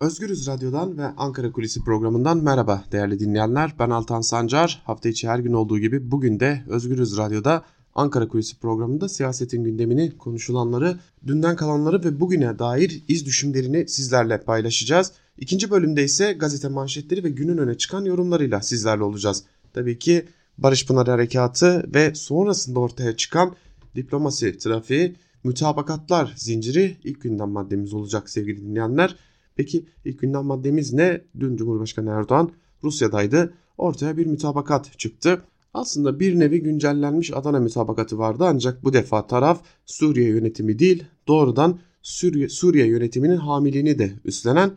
[0.00, 3.74] Özgürüz Radyo'dan ve Ankara Kulisi programından merhaba değerli dinleyenler.
[3.78, 4.82] Ben Altan Sancar.
[4.84, 7.64] Hafta içi her gün olduğu gibi bugün de Özgürüz Radyo'da
[7.94, 15.12] Ankara Kulisi programında siyasetin gündemini, konuşulanları, dünden kalanları ve bugüne dair iz düşümlerini sizlerle paylaşacağız.
[15.38, 19.44] İkinci bölümde ise gazete manşetleri ve günün öne çıkan yorumlarıyla sizlerle olacağız.
[19.74, 20.26] Tabii ki
[20.58, 23.54] Barış Pınar Harekatı ve sonrasında ortaya çıkan
[23.94, 29.16] diplomasi trafiği, mütabakatlar zinciri ilk gündem maddemiz olacak sevgili dinleyenler.
[29.56, 31.20] Peki ilk gündem maddemiz ne?
[31.40, 32.50] Dün Cumhurbaşkanı Erdoğan
[32.84, 33.54] Rusya'daydı.
[33.78, 35.42] Ortaya bir mütabakat çıktı.
[35.74, 41.78] Aslında bir nevi güncellenmiş Adana mütabakatı vardı ancak bu defa taraf Suriye yönetimi değil doğrudan
[42.02, 44.70] Suriye, Suriye yönetiminin hamiliğini de üstlenen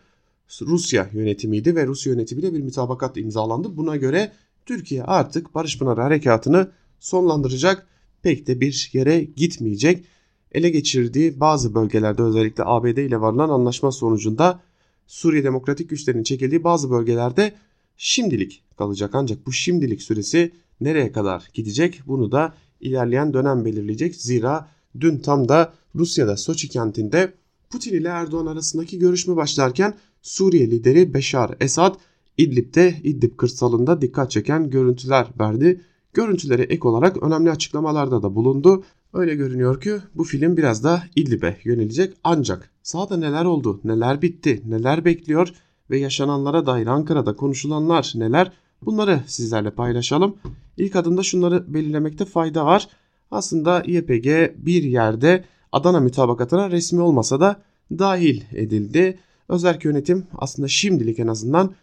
[0.61, 3.77] Rusya yönetimiydi ve Rusya yönetimiyle bir mütabakat imzalandı.
[3.77, 4.31] Buna göre
[4.65, 7.87] Türkiye artık Barış Pınar Harekatı'nı sonlandıracak
[8.21, 10.05] pek de bir yere gitmeyecek.
[10.51, 14.61] Ele geçirdiği bazı bölgelerde özellikle ABD ile varılan anlaşma sonucunda
[15.09, 17.53] Suriye Demokratik Güçlerinin çekildiği bazı bölgelerde
[17.97, 19.11] şimdilik kalacak.
[19.13, 20.51] Ancak bu şimdilik süresi
[20.81, 24.15] nereye kadar gidecek bunu da ilerleyen dönem belirleyecek.
[24.15, 27.33] Zira dün tam da Rusya'da Soçi kentinde
[27.69, 31.95] Putin ile Erdoğan arasındaki görüşme başlarken Suriye lideri Beşar Esad
[32.37, 35.81] İdlib'de İdlib kırsalında dikkat çeken görüntüler verdi.
[36.13, 38.83] Görüntülere ek olarak önemli açıklamalarda da bulundu.
[39.13, 44.61] Öyle görünüyor ki bu film biraz da İdlib'e yönelecek ancak sahada neler oldu, neler bitti,
[44.65, 45.49] neler bekliyor
[45.89, 48.51] ve yaşananlara dair Ankara'da konuşulanlar neler
[48.85, 50.35] bunları sizlerle paylaşalım.
[50.77, 52.87] İlk adımda şunları belirlemekte fayda var.
[53.31, 59.19] Aslında YPG bir yerde Adana mütabakatına resmi olmasa da dahil edildi.
[59.49, 61.73] Özerk yönetim aslında şimdilik en azından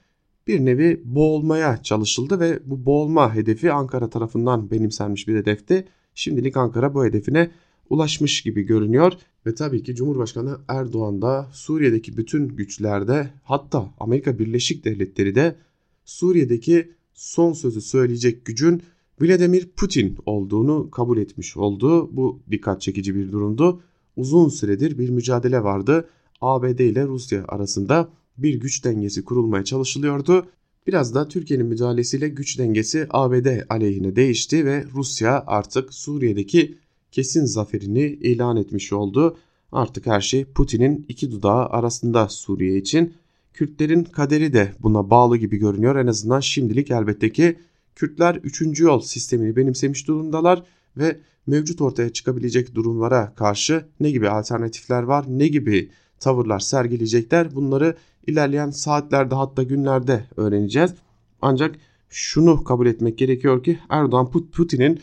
[0.47, 5.89] bir nevi boğulmaya çalışıldı ve bu boğulma hedefi Ankara tarafından benimsenmiş bir hedefti.
[6.17, 7.51] Şimdilik Ankara bu hedefine
[7.91, 9.13] ulaşmış gibi görünüyor
[9.47, 15.57] ve tabii ki Cumhurbaşkanı Erdoğan da Suriye'deki bütün güçlerde hatta Amerika Birleşik Devletleri de
[16.05, 18.83] Suriye'deki son sözü söyleyecek gücün
[19.21, 22.17] Vladimir Putin olduğunu kabul etmiş oldu.
[22.17, 23.81] Bu dikkat çekici bir durumdu.
[24.17, 26.09] Uzun süredir bir mücadele vardı.
[26.41, 30.47] ABD ile Rusya arasında bir güç dengesi kurulmaya çalışılıyordu.
[30.87, 36.79] Biraz da Türkiye'nin müdahalesiyle güç dengesi ABD aleyhine değişti ve Rusya artık Suriye'deki
[37.13, 39.37] kesin zaferini ilan etmiş oldu.
[39.73, 43.15] Artık her şey Putin'in iki dudağı arasında Suriye için.
[43.53, 45.97] Kürtlerin kaderi de buna bağlı gibi görünüyor.
[45.97, 47.59] En azından şimdilik elbette ki
[47.95, 48.81] Kürtler 3.
[48.81, 50.63] yol sistemini benimsemiş durumdalar
[50.97, 57.97] ve mevcut ortaya çıkabilecek durumlara karşı ne gibi alternatifler var, ne gibi tavırlar sergileyecekler bunları
[58.27, 60.95] ilerleyen saatlerde hatta günlerde öğreneceğiz.
[61.43, 61.77] Ancak
[62.09, 65.01] şunu kabul etmek gerekiyor ki Erdoğan Putin'in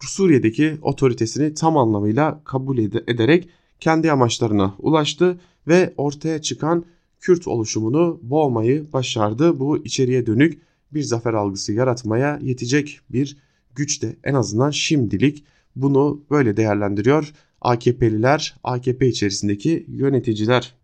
[0.00, 3.48] Suriye'deki otoritesini tam anlamıyla kabul ederek
[3.80, 6.84] kendi amaçlarına ulaştı ve ortaya çıkan
[7.20, 9.60] Kürt oluşumunu boğmayı başardı.
[9.60, 10.62] Bu içeriye dönük
[10.92, 13.36] bir zafer algısı yaratmaya yetecek bir
[13.74, 15.44] güç de en azından şimdilik
[15.76, 20.74] bunu böyle değerlendiriyor AKP'liler, AKP içerisindeki yöneticiler.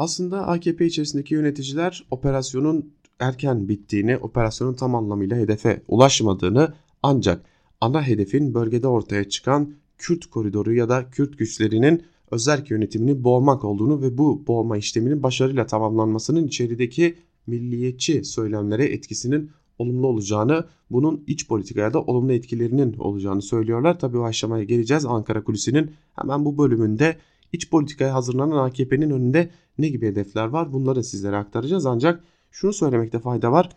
[0.00, 7.44] Aslında AKP içerisindeki yöneticiler operasyonun erken bittiğini, operasyonun tam anlamıyla hedefe ulaşmadığını ancak
[7.80, 14.02] ana hedefin bölgede ortaya çıkan Kürt koridoru ya da Kürt güçlerinin özerk yönetimini boğmak olduğunu
[14.02, 21.92] ve bu boğma işleminin başarıyla tamamlanmasının içerideki milliyetçi söylemlere etkisinin olumlu olacağını, bunun iç politikaya
[21.92, 23.98] da olumlu etkilerinin olacağını söylüyorlar.
[23.98, 25.04] Tabi o aşamaya geleceğiz.
[25.04, 27.16] Ankara Kulisi'nin hemen bu bölümünde
[27.52, 31.86] iç politikaya hazırlanan AKP'nin önünde ne gibi hedefler var bunları sizlere aktaracağız.
[31.86, 33.68] Ancak şunu söylemekte fayda var.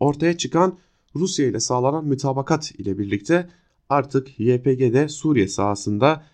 [0.00, 0.78] Ortaya çıkan
[1.16, 3.48] Rusya ile sağlanan mütabakat ile birlikte
[3.88, 6.24] artık YPG'de Suriye sahasında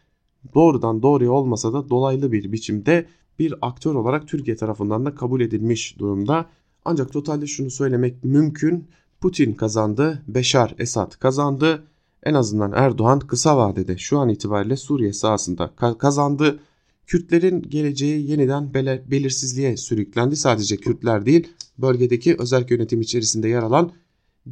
[0.54, 3.06] doğrudan doğruya olmasa da dolaylı bir biçimde
[3.38, 6.46] bir aktör olarak Türkiye tarafından da kabul edilmiş durumda.
[6.84, 8.88] Ancak totalde şunu söylemek mümkün.
[9.20, 11.84] Putin kazandı, Beşar Esad kazandı.
[12.22, 16.60] En azından Erdoğan kısa vadede şu an itibariyle Suriye sahasında kazandı.
[17.08, 18.74] Kürtlerin geleceği yeniden
[19.10, 20.36] belirsizliğe sürüklendi.
[20.36, 23.92] Sadece Kürtler değil, bölgedeki özel yönetim içerisinde yer alan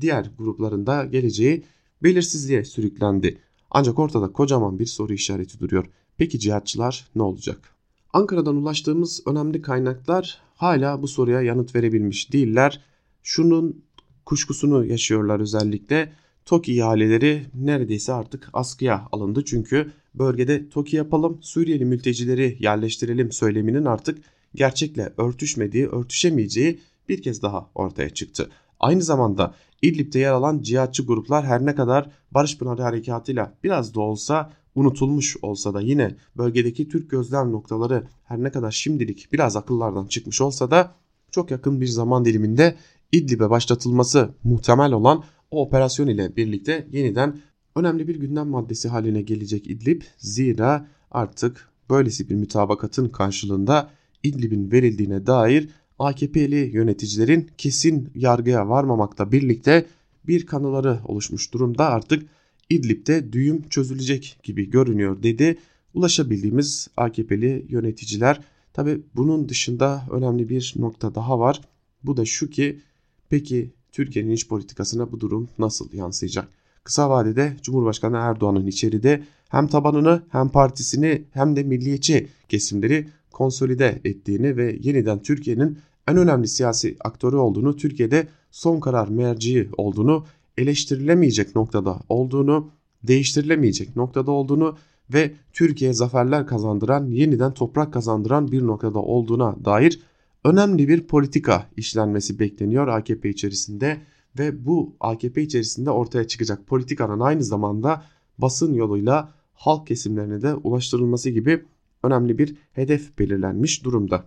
[0.01, 1.65] diğer gruplarında geleceği
[2.03, 3.39] belirsizliğe sürüklendi.
[3.71, 5.87] Ancak ortada kocaman bir soru işareti duruyor.
[6.17, 7.75] Peki cihatçılar ne olacak?
[8.13, 12.81] Ankara'dan ulaştığımız önemli kaynaklar hala bu soruya yanıt verebilmiş değiller.
[13.23, 13.85] Şunun
[14.25, 16.13] kuşkusunu yaşıyorlar özellikle.
[16.45, 19.45] TOKİ ihaleleri neredeyse artık askıya alındı.
[19.45, 24.19] Çünkü bölgede TOKİ yapalım, Suriyeli mültecileri yerleştirelim söyleminin artık
[24.55, 28.51] gerçekle örtüşmediği, örtüşemeyeceği bir kez daha ortaya çıktı.
[28.81, 34.01] Aynı zamanda İdlib'de yer alan cihatçı gruplar her ne kadar Barış Pınarı Harekatı'yla biraz da
[34.01, 40.07] olsa unutulmuş olsa da yine bölgedeki Türk gözlem noktaları her ne kadar şimdilik biraz akıllardan
[40.07, 40.95] çıkmış olsa da
[41.31, 42.77] çok yakın bir zaman diliminde
[43.13, 47.41] İdlib'e başlatılması muhtemel olan o operasyon ile birlikte yeniden
[47.77, 50.03] önemli bir gündem maddesi haline gelecek İdlib.
[50.19, 53.91] Zira artık böylesi bir mütabakatın karşılığında
[54.23, 55.69] İdlib'in verildiğine dair
[55.99, 59.87] AKP'li yöneticilerin kesin yargıya varmamakla birlikte
[60.27, 62.29] bir kanıları oluşmuş durumda artık
[62.71, 65.59] İdlib'de düğüm çözülecek gibi görünüyor dedi.
[65.95, 68.41] Ulaşabildiğimiz AKP'li yöneticiler
[68.73, 71.61] tabi bunun dışında önemli bir nokta daha var.
[72.03, 72.81] Bu da şu ki
[73.29, 76.49] peki Türkiye'nin iç politikasına bu durum nasıl yansıyacak?
[76.87, 84.57] Kısa vadede Cumhurbaşkanı Erdoğan'ın içeride hem tabanını hem partisini hem de milliyetçi kesimleri konsolide ettiğini
[84.57, 85.79] ve yeniden Türkiye'nin
[86.09, 90.25] en önemli siyasi aktörü olduğunu, Türkiye'de son karar merciği olduğunu,
[90.59, 92.71] eleştirilemeyecek noktada olduğunu,
[93.03, 94.77] değiştirilemeyecek noktada olduğunu
[95.13, 100.01] ve Türkiye'ye zaferler kazandıran, yeniden toprak kazandıran bir noktada olduğuna dair
[100.45, 103.99] önemli bir politika işlenmesi bekleniyor AKP içerisinde
[104.39, 108.05] ve bu AKP içerisinde ortaya çıkacak politikanın aynı zamanda
[108.39, 111.65] basın yoluyla halk kesimlerine de ulaştırılması gibi
[112.03, 114.25] önemli bir hedef belirlenmiş durumda.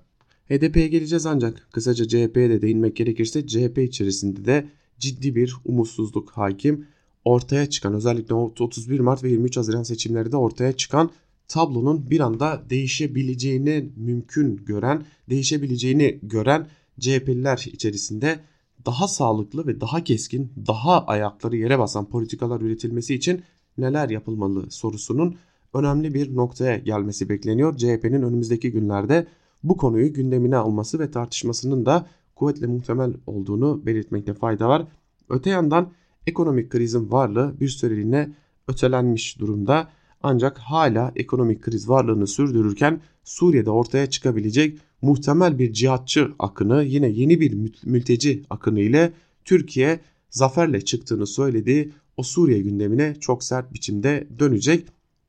[0.50, 4.70] HDP'ye geleceğiz ancak kısaca CHP'ye de değinmek gerekirse CHP içerisinde de
[5.00, 6.88] ciddi bir umutsuzluk hakim.
[7.26, 11.12] Ortaya çıkan özellikle 31 Mart ve 23 Haziran seçimlerinde ortaya çıkan
[11.48, 16.68] tablonun bir anda değişebileceğini mümkün gören, değişebileceğini gören
[17.00, 18.40] CHP'liler içerisinde
[18.86, 23.42] daha sağlıklı ve daha keskin, daha ayakları yere basan politikalar üretilmesi için
[23.78, 25.36] neler yapılmalı sorusunun
[25.74, 27.78] önemli bir noktaya gelmesi bekleniyor.
[27.78, 29.28] CHP'nin önümüzdeki günlerde
[29.64, 32.06] bu konuyu gündemine alması ve tartışmasının da
[32.36, 34.88] kuvvetle muhtemel olduğunu belirtmekte fayda var.
[35.30, 35.92] Öte yandan
[36.28, 38.34] ekonomik krizin varlığı bir süreliğine
[38.68, 39.88] ötelenmiş durumda.
[40.24, 47.42] Ancak hala ekonomik kriz varlığını sürdürürken Suriye'de ortaya çıkabilecek muhtemel bir cihatçı akını yine yeni
[47.42, 49.13] bir mülteci akını ile
[49.46, 50.00] Türkiye
[50.30, 54.88] zaferle çıktığını söylediği o Suriye gündemine çok sert biçimde dönecek.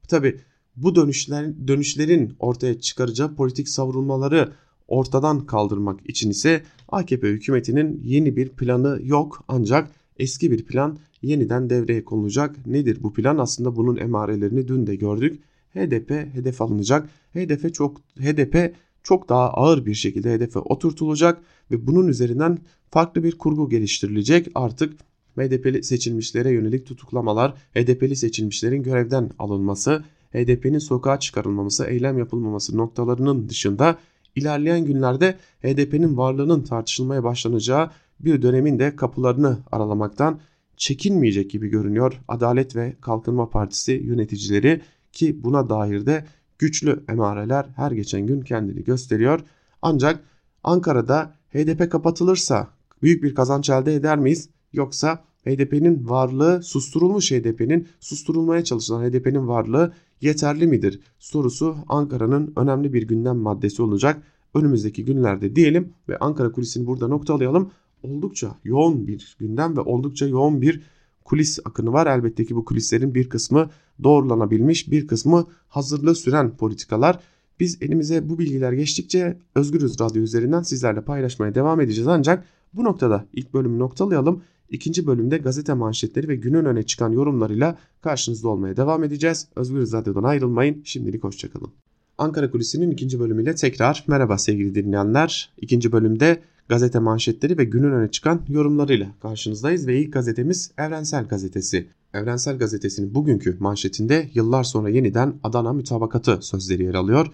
[0.09, 0.41] Tabi
[0.77, 4.53] bu dönüşler, dönüşlerin ortaya çıkaracağı politik savrulmaları
[4.89, 11.71] ortadan kaldırmak için ise AKP hükümetinin yeni bir planı yok ancak eski bir plan yeniden
[11.71, 12.67] devreye konulacak.
[12.67, 13.39] Nedir bu plan?
[13.39, 15.41] Aslında bunun emarelerini dün de gördük.
[15.75, 17.09] HDP hedef alınacak.
[17.35, 22.59] HDP çok HDP çok daha ağır bir şekilde hedefe oturtulacak ve bunun üzerinden
[22.91, 24.49] farklı bir kurgu geliştirilecek.
[24.55, 24.93] Artık
[25.37, 33.99] HDP'li seçilmişlere yönelik tutuklamalar, HDP'li seçilmişlerin görevden alınması, HDP'nin sokağa çıkarılmaması, eylem yapılmaması noktalarının dışında
[34.37, 40.41] ilerleyen günlerde HDP'nin varlığının tartışılmaya başlanacağı bir dönemin de kapılarını aralamaktan
[40.77, 44.81] çekinmeyecek gibi görünüyor Adalet ve Kalkınma Partisi yöneticileri
[45.13, 46.25] ki buna dair de
[46.61, 49.41] güçlü emareler her geçen gün kendini gösteriyor.
[49.83, 50.25] Ancak
[50.65, 52.69] Ankara'da HDP kapatılırsa
[53.03, 54.49] büyük bir kazanç elde eder miyiz?
[54.73, 63.03] Yoksa HDP'nin varlığı susturulmuş HDP'nin susturulmaya çalışılan HDP'nin varlığı yeterli midir sorusu Ankara'nın önemli bir
[63.03, 64.23] gündem maddesi olacak
[64.55, 67.71] önümüzdeki günlerde diyelim ve Ankara kulisini burada noktalayalım.
[68.03, 70.83] Oldukça yoğun bir gündem ve oldukça yoğun bir
[71.25, 72.07] kulis akını var.
[72.07, 73.71] Elbette ki bu kulislerin bir kısmı
[74.05, 77.21] doğrulanabilmiş, bir kısmı hazırlığı süren politikalar.
[77.61, 82.09] Biz elimize bu bilgiler geçtikçe Özgürüz Radyo üzerinden sizlerle paylaşmaya devam edeceğiz.
[82.09, 84.43] Ancak bu noktada ilk bölümü noktalayalım.
[84.71, 89.49] İkinci bölümde gazete manşetleri ve günün öne çıkan yorumlarıyla karşınızda olmaya devam edeceğiz.
[89.57, 90.83] Özgür Radyo'dan ayrılmayın.
[90.85, 91.71] Şimdilik hoşçakalın.
[92.19, 95.53] Ankara Kulisi'nin ikinci bölümüyle tekrar merhaba sevgili dinleyenler.
[95.61, 101.89] İkinci bölümde gazete manşetleri ve günün öne çıkan yorumlarıyla karşınızdayız ve ilk gazetemiz Evrensel Gazetesi.
[102.15, 107.27] Evrensel Gazetesi'nin bugünkü manşetinde yıllar sonra yeniden Adana mütabakatı sözleri yer alıyor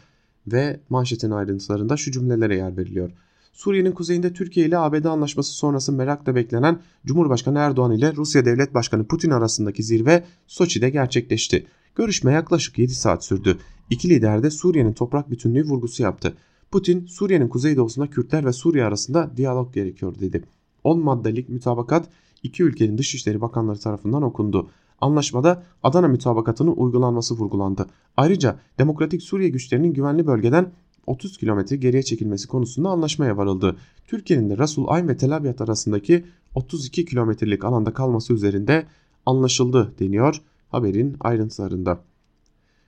[0.47, 3.11] ve manşetin ayrıntılarında şu cümlelere yer veriliyor.
[3.53, 9.05] Suriye'nin kuzeyinde Türkiye ile ABD anlaşması sonrası merakla beklenen Cumhurbaşkanı Erdoğan ile Rusya Devlet Başkanı
[9.05, 11.67] Putin arasındaki zirve Soçi'de gerçekleşti.
[11.95, 13.59] Görüşme yaklaşık 7 saat sürdü.
[13.91, 16.35] İki lider de Suriye'nin toprak bütünlüğü vurgusu yaptı.
[16.77, 20.45] Putin, Suriye'nin kuzeydoğusunda Kürtler ve Suriye arasında diyalog gerekiyor dedi.
[20.85, 22.09] 10 maddelik mütabakat
[22.43, 24.71] iki ülkenin dışişleri bakanları tarafından okundu.
[25.01, 27.87] Anlaşmada Adana mütabakatının uygulanması vurgulandı.
[28.17, 30.73] Ayrıca Demokratik Suriye güçlerinin güvenli bölgeden
[31.07, 33.77] 30 kilometre geriye çekilmesi konusunda anlaşmaya varıldı.
[34.07, 38.87] Türkiye'nin de Rasul Ayn ve Tel Abyad arasındaki 32 kilometrelik alanda kalması üzerinde
[39.27, 42.01] anlaşıldı deniyor haberin ayrıntılarında.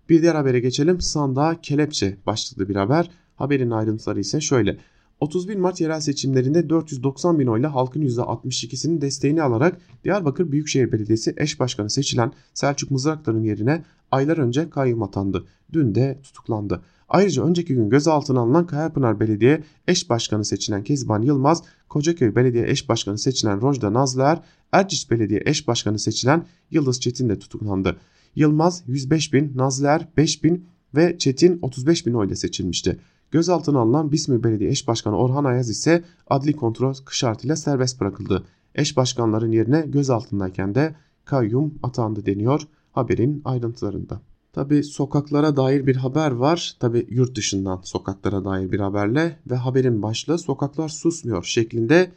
[0.08, 1.00] Bir diğer habere geçelim.
[1.00, 3.10] Sandığa kelepçe başlıklı bir haber.
[3.38, 4.78] Haberin ayrıntıları ise şöyle.
[5.20, 11.60] 31 Mart yerel seçimlerinde 490 bin oyla halkın %62'sinin desteğini alarak Diyarbakır Büyükşehir Belediyesi eş
[11.60, 15.44] başkanı seçilen Selçuk Mızraklar'ın yerine aylar önce kayyum atandı.
[15.72, 16.82] Dün de tutuklandı.
[17.08, 22.88] Ayrıca önceki gün gözaltına alınan Kayapınar Belediye eş başkanı seçilen Kezban Yılmaz, Kocaköy Belediye eş
[22.88, 24.42] başkanı seçilen Rojda Nazlıer,
[24.72, 27.96] Erciş Belediye eş başkanı seçilen Yıldız Çetin de tutuklandı.
[28.36, 32.98] Yılmaz 105 bin, Nazlıer 5 bin ve Çetin 35 bin oyla seçilmişti.
[33.30, 38.44] Gözaltına alınan Bismi Belediye Eş Başkanı Orhan Ayaz ise adli kontrol şartıyla serbest bırakıldı.
[38.74, 40.94] Eş başkanların yerine gözaltındayken de
[41.24, 44.20] kayyum atandı deniyor haberin ayrıntılarında.
[44.52, 46.76] Tabi sokaklara dair bir haber var.
[46.80, 52.12] Tabi yurt dışından sokaklara dair bir haberle ve haberin başlığı sokaklar susmuyor şeklinde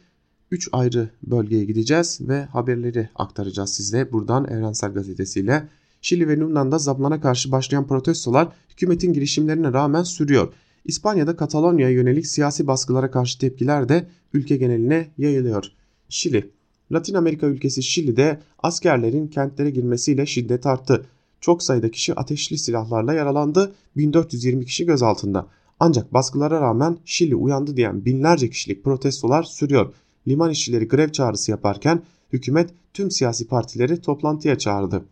[0.50, 5.68] 3 ayrı bölgeye gideceğiz ve haberleri aktaracağız size buradan Evrensel Gazetesi'yle.
[6.02, 10.52] Şili ve Lübnan'da zaplana karşı başlayan protestolar hükümetin girişimlerine rağmen sürüyor.
[10.84, 15.64] İspanya'da Katalonya'ya yönelik siyasi baskılara karşı tepkiler de ülke geneline yayılıyor.
[16.08, 16.50] Şili
[16.92, 21.06] Latin Amerika ülkesi Şili'de askerlerin kentlere girmesiyle şiddet arttı.
[21.40, 25.46] Çok sayıda kişi ateşli silahlarla yaralandı, 1420 kişi gözaltında.
[25.80, 29.94] Ancak baskılara rağmen Şili uyandı diyen binlerce kişilik protestolar sürüyor.
[30.28, 35.04] Liman işçileri grev çağrısı yaparken hükümet tüm siyasi partileri toplantıya çağırdı.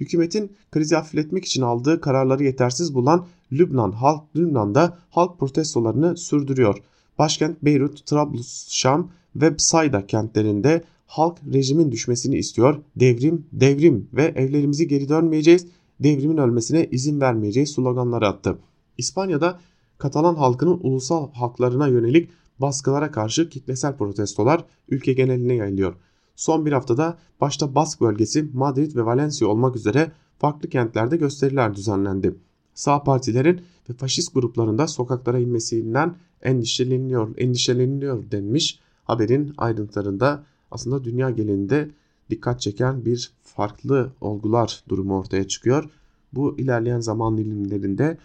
[0.00, 6.78] Hükümetin krizi hafifletmek için aldığı kararları yetersiz bulan Lübnan halk Lübnan'da halk protestolarını sürdürüyor.
[7.18, 12.76] Başkent Beyrut, Trablus, Şam ve Sayda kentlerinde halk rejimin düşmesini istiyor.
[12.96, 15.66] Devrim, devrim ve evlerimizi geri dönmeyeceğiz,
[16.00, 18.58] devrimin ölmesine izin vermeyeceğiz sloganları attı.
[18.98, 19.60] İspanya'da
[19.98, 25.94] Katalan halkının ulusal haklarına yönelik baskılara karşı kitlesel protestolar ülke geneline yayılıyor.
[26.40, 32.34] Son bir haftada başta Bask bölgesi, Madrid ve Valencia olmak üzere farklı kentlerde gösteriler düzenlendi.
[32.74, 38.80] Sağ partilerin ve faşist gruplarında sokaklara inmesinden endişeleniliyor, endişeleniliyor denmiş.
[39.04, 41.90] Haberin ayrıntılarında aslında dünya genelinde
[42.30, 45.90] dikkat çeken bir farklı olgular durumu ortaya çıkıyor.
[46.32, 48.18] Bu ilerleyen zaman dilimlerinde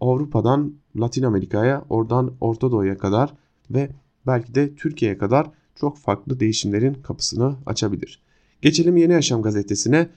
[0.00, 3.34] Avrupa'dan Latin Amerika'ya, oradan Orta Doğu'ya kadar
[3.70, 3.90] ve
[4.26, 5.50] belki de Türkiye'ye kadar
[5.80, 8.22] çok farklı değişimlerin kapısını açabilir.
[8.62, 10.08] Geçelim Yeni Yaşam gazetesine.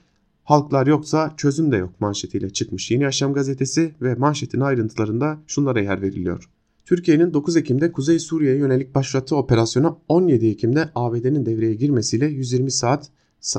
[0.44, 6.02] Halklar yoksa çözüm de yok manşetiyle çıkmış Yeni Yaşam gazetesi ve manşetin ayrıntılarında şunlara yer
[6.02, 6.50] veriliyor.
[6.84, 13.10] Türkiye'nin 9 Ekim'de Kuzey Suriye'ye yönelik başlattığı operasyona 17 Ekim'de ABD'nin devreye girmesiyle 120 saat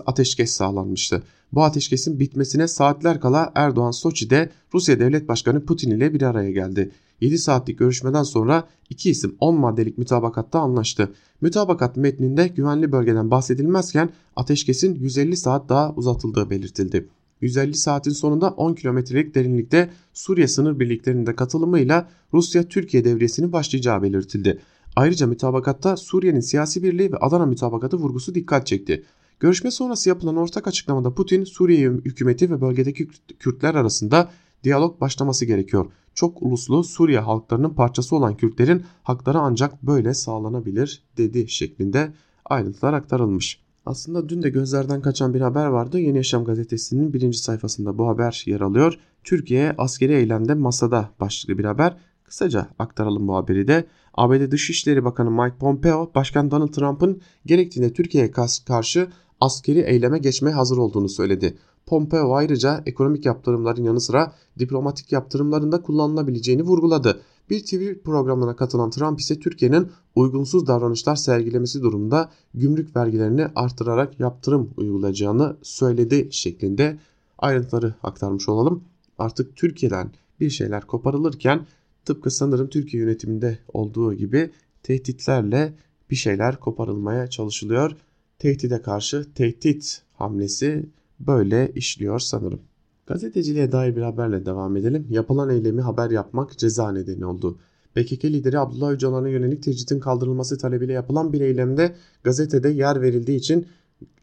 [0.06, 1.24] ateşkes sağlanmıştı.
[1.54, 6.92] Bu ateşkesin bitmesine saatler kala Erdoğan Soçi'de Rusya Devlet Başkanı Putin ile bir araya geldi.
[7.22, 11.14] 7 saatlik görüşmeden sonra iki isim 10 maddelik mütabakatta anlaştı.
[11.42, 17.10] Mütabakat metninde güvenli bölgeden bahsedilmezken ateşkesin 150 saat daha uzatıldığı belirtildi.
[17.42, 24.60] 150 saatin sonunda 10 kilometrelik derinlikte Suriye sınır birliklerinde katılımıyla Rusya-Türkiye devriyesinin başlayacağı belirtildi.
[24.96, 29.04] Ayrıca mütabakatta Suriye'nin siyasi birliği ve Adana mütabakatı vurgusu dikkat çekti.
[29.40, 33.08] Görüşme sonrası yapılan ortak açıklamada Putin, Suriye hükümeti ve bölgedeki
[33.40, 34.32] Kürtler arasında
[34.64, 35.86] diyalog başlaması gerekiyor.
[36.20, 42.14] Çok uluslu Suriye halklarının parçası olan Kürtlerin hakları ancak böyle sağlanabilir dedi şeklinde
[42.46, 43.62] ayrıntılar aktarılmış.
[43.86, 46.00] Aslında dün de gözlerden kaçan bir haber vardı.
[46.00, 49.00] Yeni Yaşam gazetesinin birinci sayfasında bu haber yer alıyor.
[49.24, 51.98] Türkiye askeri eylemde masada başlıklı bir haber.
[52.24, 53.86] Kısaca aktaralım bu haberi de.
[54.14, 58.32] ABD Dışişleri Bakanı Mike Pompeo, Başkan Donald Trump'ın gerektiğinde Türkiye'ye
[58.66, 59.08] karşı
[59.42, 61.58] askeri eyleme geçmeye hazır olduğunu söyledi.
[61.90, 67.22] Pompeo ayrıca ekonomik yaptırımların yanı sıra diplomatik yaptırımların da kullanılabileceğini vurguladı.
[67.50, 74.70] Bir TV programına katılan Trump ise Türkiye'nin uygunsuz davranışlar sergilemesi durumunda gümrük vergilerini artırarak yaptırım
[74.78, 77.00] uygulayacağını söyledi şeklinde
[77.38, 78.84] ayrıntıları aktarmış olalım.
[79.18, 81.66] Artık Türkiye'den bir şeyler koparılırken
[82.06, 84.52] tıpkı sanırım Türkiye yönetiminde olduğu gibi
[84.84, 85.74] tehditlerle
[86.10, 87.92] bir şeyler koparılmaya çalışılıyor.
[88.40, 92.60] Tehdide karşı tehdit hamlesi böyle işliyor sanırım.
[93.08, 95.08] Gazeteciliğe dair bir haberle devam edelim.
[95.10, 97.58] Yapılan eylemi haber yapmak ceza nedeni oldu.
[97.96, 103.68] PKK lideri Abdullah Öcalan'a yönelik tecritin kaldırılması talebiyle yapılan bir eylemde gazetede yer verildiği için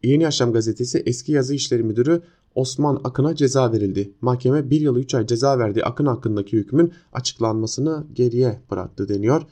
[0.03, 2.23] Yeni Yaşam gazetesi eski yazı işleri müdürü
[2.55, 4.13] Osman Akın'a ceza verildi.
[4.21, 9.43] Mahkeme 1 yıl 3 ay ceza verdiği Akın hakkındaki hükmün açıklanmasını geriye bıraktı deniyor.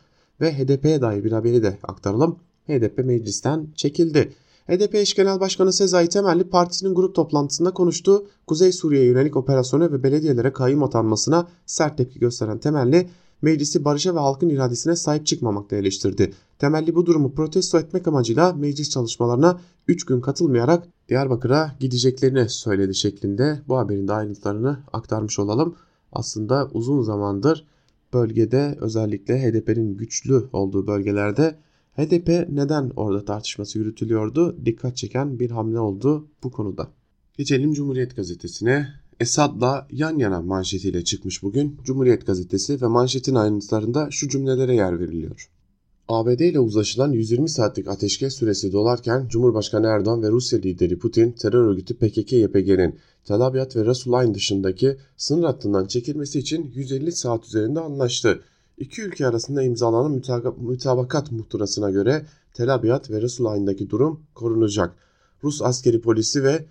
[0.41, 2.39] Ve HDP'ye dair bir haberi de aktaralım.
[2.67, 4.33] HDP meclisten çekildi.
[4.69, 8.27] HDP eş genel başkanı Sezai Temelli partisinin grup toplantısında konuştu.
[8.47, 13.09] Kuzey Suriye'ye yönelik operasyona ve belediyelere kayyum atanmasına sert tepki gösteren Temelli
[13.43, 16.33] meclisi barışa ve halkın iradesine sahip çıkmamakta eleştirdi.
[16.59, 23.61] Temelli bu durumu protesto etmek amacıyla meclis çalışmalarına 3 gün katılmayarak Diyarbakır'a gideceklerini söyledi şeklinde
[23.69, 25.75] bu haberin de ayrıntılarını aktarmış olalım.
[26.13, 27.67] Aslında uzun zamandır
[28.15, 31.59] bölgede özellikle HDP'nin güçlü olduğu bölgelerde
[31.97, 34.57] HDP neden orada tartışması yürütülüyordu?
[34.65, 36.91] Dikkat çeken bir hamle oldu bu konuda.
[37.39, 38.89] Geçelim Cumhuriyet Gazetesi'ne.
[39.21, 45.51] Esad'la yan yana manşetiyle çıkmış bugün Cumhuriyet Gazetesi ve manşetin ayrıntılarında şu cümlelere yer veriliyor.
[46.09, 51.67] ABD ile uzlaşılan 120 saatlik ateşkes süresi dolarken Cumhurbaşkanı Erdoğan ve Rusya lideri Putin terör
[51.67, 58.41] örgütü PKK-YPG'nin Tel Abyad ve Rasulayn dışındaki sınır hattından çekilmesi için 150 saat üzerinde anlaştı.
[58.79, 60.23] İki ülke arasında imzalanan
[60.57, 64.97] mütabakat muhtırasına göre Tel Abyad ve Rasulayn'daki durum korunacak.
[65.45, 66.67] Rus askeri polisi ve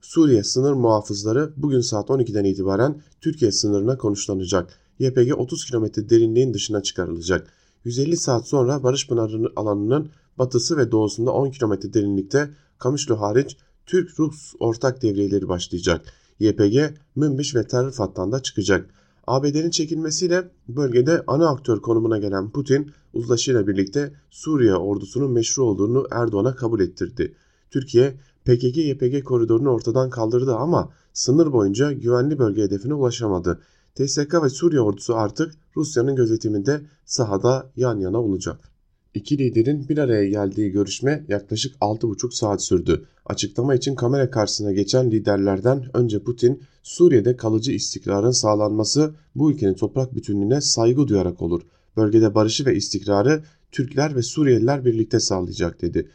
[0.00, 4.78] Suriye sınır muhafızları bugün saat 12'den itibaren Türkiye sınırına konuşlanacak.
[4.98, 7.52] YPG 30 kilometre derinliğin dışına çıkarılacak.
[7.84, 14.54] 150 saat sonra Barış Pınarı alanının batısı ve doğusunda 10 kilometre derinlikte Kamışlı hariç Türk-Rus
[14.60, 16.04] ortak devriyeleri başlayacak.
[16.40, 16.76] YPG,
[17.16, 18.90] Münbiş ve Terör Fat'tan da çıkacak.
[19.28, 26.56] ABD'nin çekilmesiyle bölgede ana aktör konumuna gelen Putin, uzlaşıyla birlikte Suriye ordusunun meşru olduğunu Erdoğan'a
[26.56, 27.34] kabul ettirdi.
[27.70, 28.14] Türkiye,
[28.46, 33.60] PKK-YPG koridorunu ortadan kaldırdı ama sınır boyunca güvenli bölge hedefine ulaşamadı.
[33.94, 38.77] TSK ve Suriye ordusu artık Rusya'nın gözetiminde sahada yan yana olacak.
[39.14, 43.04] İki liderin bir araya geldiği görüşme yaklaşık 6,5 saat sürdü.
[43.26, 50.14] Açıklama için kamera karşısına geçen liderlerden önce Putin, Suriye'de kalıcı istikrarın sağlanması bu ülkenin toprak
[50.14, 51.62] bütünlüğüne saygı duyarak olur.
[51.96, 56.10] Bölgede barışı ve istikrarı Türkler ve Suriyeliler birlikte sağlayacak dedi.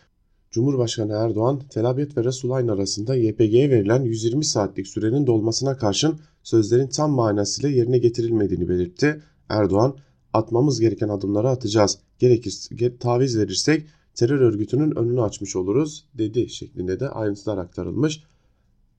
[0.51, 6.87] Cumhurbaşkanı Erdoğan, Tel Abyad ve Resulayn arasında YPG'ye verilen 120 saatlik sürenin dolmasına karşın sözlerin
[6.87, 9.21] tam manasıyla yerine getirilmediğini belirtti.
[9.49, 9.97] Erdoğan,
[10.33, 11.99] atmamız gereken adımları atacağız.
[12.19, 13.85] Gerekirse taviz verirsek
[14.15, 18.23] terör örgütünün önünü açmış oluruz dedi şeklinde de ayrıntılar aktarılmış.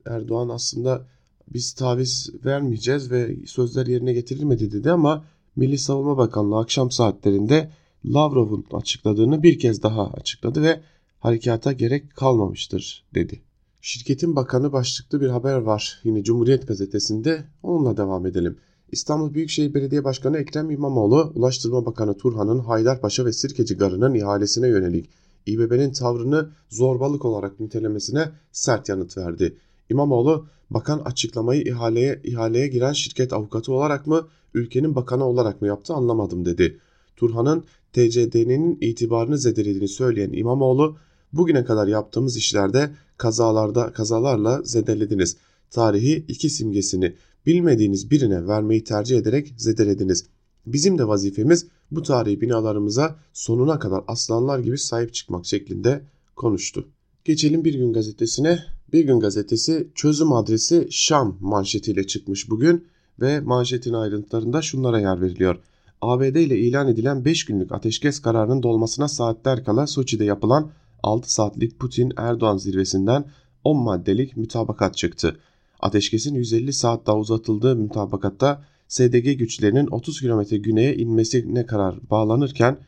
[0.07, 1.07] Erdoğan aslında
[1.53, 5.25] biz taviz vermeyeceğiz ve sözler yerine getirilmedi dedi ama
[5.57, 7.71] Milli Savunma Bakanlığı akşam saatlerinde
[8.05, 10.81] Lavrov'un açıkladığını bir kez daha açıkladı ve
[11.19, 13.43] harekata gerek kalmamıştır dedi.
[13.81, 18.59] Şirketin bakanı başlıklı bir haber var yine Cumhuriyet gazetesinde onunla devam edelim.
[18.93, 25.11] İstanbul Büyükşehir Belediye Başkanı Ekrem İmamoğlu, Ulaştırma Bakanı Turhan'ın Haydarpaşa ve Sirkeci Garı'nın ihalesine yönelik
[25.47, 29.57] İBB'nin tavrını zorbalık olarak nitelemesine sert yanıt verdi.
[29.91, 35.95] İmamoğlu, bakan açıklamayı ihaleye, ihaleye giren şirket avukatı olarak mı, ülkenin bakanı olarak mı yaptı
[35.95, 36.79] anlamadım dedi.
[37.17, 40.97] Turhan'ın TCD'nin itibarını zedelediğini söyleyen İmamoğlu,
[41.33, 45.37] bugüne kadar yaptığımız işlerde kazalarda kazalarla zedelediniz.
[45.71, 47.15] Tarihi iki simgesini
[47.47, 50.27] bilmediğiniz birine vermeyi tercih ederek zedelediniz.
[50.67, 56.03] Bizim de vazifemiz bu tarihi binalarımıza sonuna kadar aslanlar gibi sahip çıkmak şeklinde
[56.37, 56.89] konuştu.
[57.25, 58.59] Geçelim Bir Gün Gazetesi'ne.
[58.93, 62.85] Bir Gün Gazetesi çözüm adresi Şam manşetiyle çıkmış bugün
[63.21, 65.57] ve manşetin ayrıntılarında şunlara yer veriliyor.
[66.01, 70.71] ABD ile ilan edilen 5 günlük ateşkes kararının dolmasına saatler kala Soçi'de yapılan
[71.03, 73.25] 6 saatlik Putin-Erdoğan zirvesinden
[73.65, 75.37] 10 maddelik mütabakat çıktı.
[75.85, 82.79] Ateşkesin 150 saat daha uzatıldığı mütabakatta SDG güçlerinin 30 kilometre güneye inmesine karar bağlanırken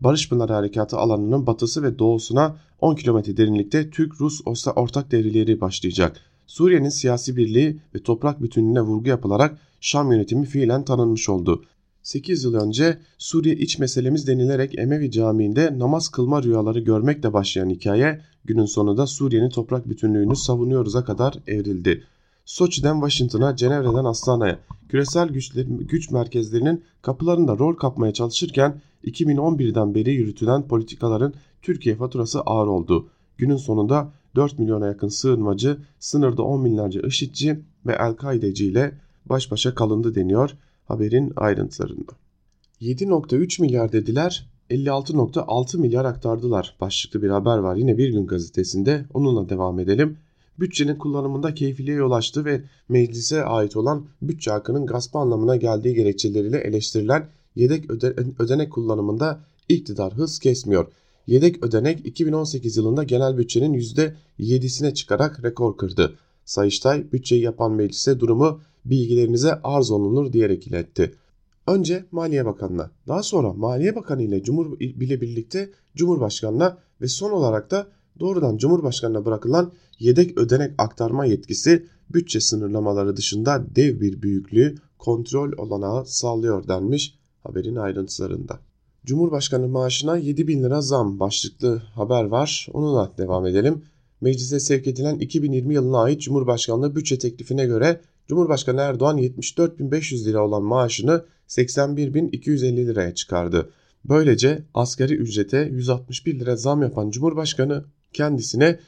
[0.00, 4.40] Barış Pınarı Harekatı alanının batısı ve doğusuna 10 kilometre derinlikte Türk-Rus
[4.76, 6.20] ortak devrileri başlayacak.
[6.46, 11.64] Suriye'nin siyasi birliği ve toprak bütünlüğüne vurgu yapılarak Şam yönetimi fiilen tanınmış oldu.
[12.02, 18.20] 8 yıl önce Suriye iç meselemiz denilerek Emevi Camii'nde namaz kılma rüyaları görmekle başlayan hikaye
[18.44, 22.04] günün sonunda Suriye'nin toprak bütünlüğünü savunuyoruz'a kadar evrildi.
[22.50, 24.58] Soçi'den Washington'a, Cenevre'den Astana'ya
[24.88, 32.66] küresel güçler, güç merkezlerinin kapılarında rol kapmaya çalışırken 2011'den beri yürütülen politikaların Türkiye faturası ağır
[32.66, 33.08] oldu.
[33.38, 38.94] Günün sonunda 4 milyona yakın sığınmacı, sınırda 10 binlerce IŞİD'ci ve El-Kaideci ile
[39.26, 40.50] baş başa kalındı deniyor
[40.84, 42.12] haberin ayrıntılarında.
[42.80, 46.76] 7.3 milyar dediler, 56.6 milyar aktardılar.
[46.80, 49.04] Başlıklı bir haber var yine Bir Gün gazetesinde.
[49.14, 50.18] Onunla devam edelim.
[50.60, 56.58] Bütçenin kullanımında keyfiliğe yol açtı ve meclise ait olan bütçe hakkının gasp anlamına geldiği gerekçeleriyle
[56.58, 58.06] eleştirilen yedek öde
[58.38, 60.86] ödenek kullanımında iktidar hız kesmiyor.
[61.26, 63.74] Yedek ödenek 2018 yılında genel bütçenin
[64.38, 66.14] %7'sine çıkarak rekor kırdı.
[66.44, 71.14] Sayıştay bütçeyi yapan meclise durumu bilgilerinize arz olunur diyerek iletti.
[71.66, 77.70] Önce Maliye Bakanı'na, daha sonra Maliye Bakanı ile Cumhur bile birlikte Cumhurbaşkanı'na ve son olarak
[77.70, 77.86] da
[78.20, 86.06] doğrudan Cumhurbaşkanı'na bırakılan yedek ödenek aktarma yetkisi bütçe sınırlamaları dışında dev bir büyüklüğü kontrol olanağı
[86.06, 88.58] sağlıyor denmiş haberin ayrıntılarında.
[89.06, 92.68] Cumhurbaşkanı maaşına 7 bin lira zam başlıklı haber var.
[92.72, 93.82] Onunla devam edelim.
[94.20, 100.62] Meclise sevk edilen 2020 yılına ait Cumhurbaşkanlığı bütçe teklifine göre Cumhurbaşkanı Erdoğan 74.500 lira olan
[100.62, 103.70] maaşını 81.250 liraya çıkardı.
[104.04, 108.80] Böylece asgari ücrete 161 lira zam yapan Cumhurbaşkanı kendisine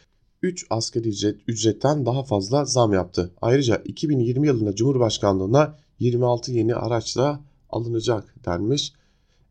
[0.43, 3.31] 3 asgari ücret, ücretten daha fazla zam yaptı.
[3.43, 8.93] Ayrıca 2020 yılında Cumhurbaşkanlığına 26 yeni araç da alınacak denmiş.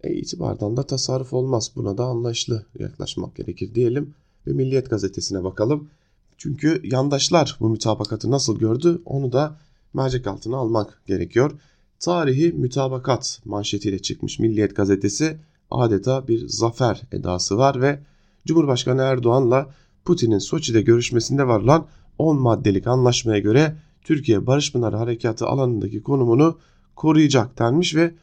[0.04, 1.72] E, itibardan da tasarruf olmaz.
[1.76, 4.14] Buna da anlayışlı yaklaşmak gerekir diyelim.
[4.48, 5.90] Ve Milliyet gazetesine bakalım.
[6.38, 9.60] Çünkü yandaşlar bu mütabakatı nasıl gördü onu da
[9.94, 11.52] mercek altına almak gerekiyor.
[12.00, 15.38] Tarihi mütabakat manşetiyle çıkmış Milliyet gazetesi
[15.72, 18.00] adeta bir zafer edası var ve
[18.48, 19.70] Cumhurbaşkanı Erdoğan'la
[20.06, 26.60] Putin'in Soçi'de görüşmesinde varılan 10 maddelik anlaşmaya göre Türkiye Barış Pınarı Harekatı alanındaki konumunu
[26.96, 28.14] koruyacak denmiş ve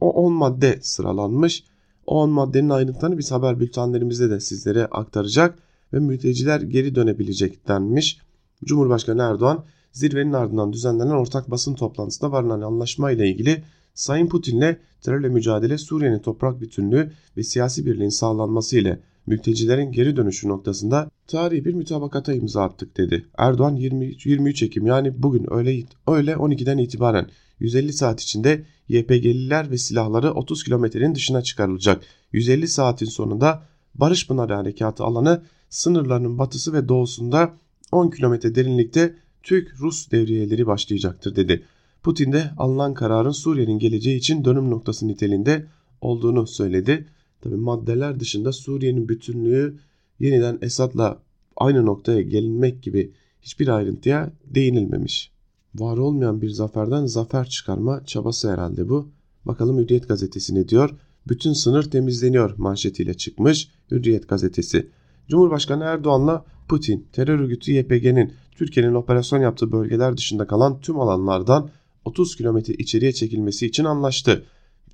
[0.00, 1.64] o 10 madde sıralanmış.
[2.06, 5.58] O 10 maddenin ayrıntılarını biz haber bültenlerimizde de sizlere aktaracak
[5.92, 8.18] ve mülteciler geri dönebilecek denmiş.
[8.64, 15.28] Cumhurbaşkanı Erdoğan zirvenin ardından düzenlenen ortak basın toplantısında varılan anlaşma ile ilgili Sayın Putin'le terörle
[15.28, 21.74] mücadele Suriye'nin toprak bütünlüğü ve siyasi birliğin sağlanması ile mültecilerin geri dönüşü noktasında tarihi bir
[21.74, 23.24] mütabakata imza attık dedi.
[23.38, 27.26] Erdoğan 20, 23 Ekim yani bugün öğle, öğle 12'den itibaren
[27.60, 32.02] 150 saat içinde YPG'liler ve silahları 30 kilometrenin dışına çıkarılacak.
[32.32, 33.62] 150 saatin sonunda
[33.94, 37.54] Barış Pınarı Harekatı alanı sınırlarının batısı ve doğusunda
[37.92, 41.64] 10 kilometre derinlikte Türk-Rus devriyeleri başlayacaktır dedi.
[42.02, 45.66] Putin de alınan kararın Suriye'nin geleceği için dönüm noktası niteliğinde
[46.00, 47.06] olduğunu söyledi.
[47.40, 49.78] Tabi maddeler dışında Suriye'nin bütünlüğü
[50.20, 51.22] yeniden Esad'la
[51.56, 55.32] aynı noktaya gelinmek gibi hiçbir ayrıntıya değinilmemiş.
[55.74, 59.10] Var olmayan bir zaferden zafer çıkarma çabası herhalde bu.
[59.44, 60.90] Bakalım Hürriyet gazetesi ne diyor?
[61.28, 64.90] Bütün sınır temizleniyor manşetiyle çıkmış Hürriyet gazetesi.
[65.28, 71.70] Cumhurbaşkanı Erdoğan'la Putin terör örgütü YPG'nin Türkiye'nin operasyon yaptığı bölgeler dışında kalan tüm alanlardan
[72.04, 74.44] 30 kilometre içeriye çekilmesi için anlaştı.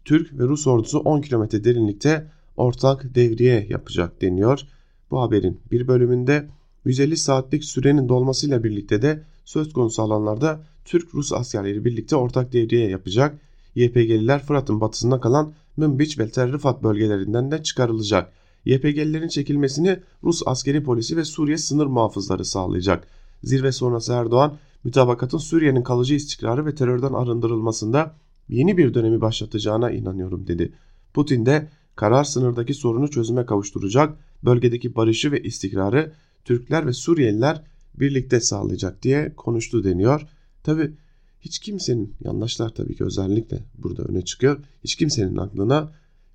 [0.04, 4.60] Türk ve Rus ordusu 10 kilometre derinlikte ortak devriye yapacak deniyor.
[5.10, 6.48] Bu haberin bir bölümünde
[6.84, 13.38] 150 saatlik sürenin dolmasıyla birlikte de söz konusu alanlarda Türk-Rus askerleri birlikte ortak devriye yapacak.
[13.74, 18.32] YPG'liler Fırat'ın batısında kalan Münbiç ve Tel Rifat bölgelerinden de çıkarılacak.
[18.64, 23.08] YPG'lilerin çekilmesini Rus askeri polisi ve Suriye sınır muhafızları sağlayacak.
[23.42, 28.14] Zirve sonrası Erdoğan, mütabakatın Suriye'nin kalıcı istikrarı ve terörden arındırılmasında
[28.48, 30.72] yeni bir dönemi başlatacağına inanıyorum dedi.
[31.14, 36.12] Putin de karar sınırdaki sorunu çözüme kavuşturacak, bölgedeki barışı ve istikrarı
[36.44, 37.62] Türkler ve Suriyeliler
[37.94, 40.26] birlikte sağlayacak diye konuştu deniyor.
[40.62, 40.90] Tabi
[41.40, 44.58] hiç kimsenin yandaşlar tabii ki özellikle burada öne çıkıyor.
[44.84, 45.92] Hiç kimsenin aklına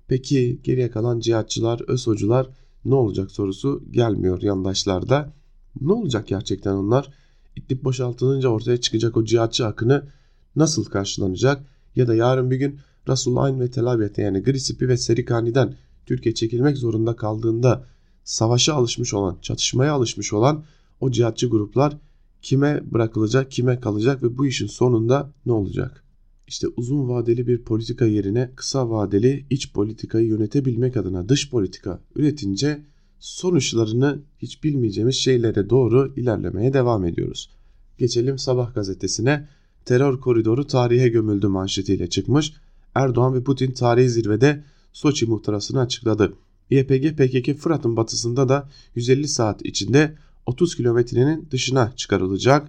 [0.08, 2.48] peki geriye kalan cihatçılar, ÖSO'cular
[2.84, 5.32] ne olacak sorusu gelmiyor yandaşlarda.
[5.80, 7.10] Ne olacak gerçekten onlar?
[7.56, 10.08] İdlib boşaltılınca ortaya çıkacak o cihatçı akını
[10.56, 11.66] nasıl karşılanacak?
[11.96, 15.74] Ya da yarın bir gün Rasul Ayn ve Tel yani Grisipi ve Serikani'den
[16.06, 17.86] Türkiye çekilmek zorunda kaldığında
[18.24, 20.64] savaşa alışmış olan, çatışmaya alışmış olan
[21.00, 21.96] o cihatçı gruplar
[22.42, 26.04] kime bırakılacak, kime kalacak ve bu işin sonunda ne olacak?
[26.48, 32.84] İşte uzun vadeli bir politika yerine kısa vadeli iç politikayı yönetebilmek adına dış politika üretince
[33.18, 37.50] sonuçlarını hiç bilmeyeceğimiz şeylere doğru ilerlemeye devam ediyoruz.
[37.98, 39.48] Geçelim Sabah gazetesine.
[39.84, 42.52] Terör koridoru tarihe gömüldü manşetiyle çıkmış.
[42.94, 46.32] Erdoğan ve Putin tarihi zirvede Soçi muhtırasını açıkladı.
[46.70, 50.14] YPG PKK Fırat'ın batısında da 150 saat içinde
[50.46, 52.68] 30 kilometrenin dışına çıkarılacak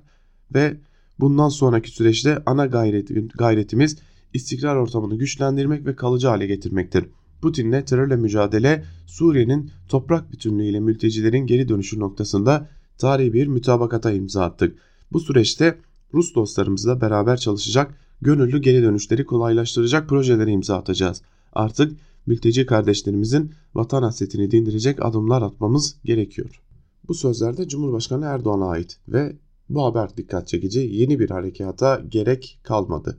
[0.54, 0.78] ve
[1.20, 3.98] bundan sonraki süreçte ana gayret, gayretimiz
[4.34, 7.06] istikrar ortamını güçlendirmek ve kalıcı hale getirmektir.
[7.42, 14.78] Putin'le terörle mücadele Suriye'nin toprak bütünlüğüyle mültecilerin geri dönüşü noktasında tarihi bir mütabakata imza attık.
[15.12, 15.78] Bu süreçte
[16.14, 21.22] Rus dostlarımızla beraber çalışacak, gönüllü geri dönüşleri kolaylaştıracak projelere imza atacağız.
[21.54, 26.62] Artık mülteci kardeşlerimizin vatan hasretini dindirecek adımlar atmamız gerekiyor.
[27.08, 29.36] Bu sözler de Cumhurbaşkanı Erdoğan'a ait ve
[29.70, 33.18] bu haber dikkat çekici yeni bir harekata gerek kalmadı.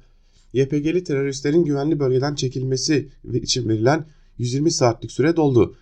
[0.52, 4.06] YPG'li teröristlerin güvenli bölgeden çekilmesi için verilen
[4.38, 5.76] 120 saatlik süre doldu.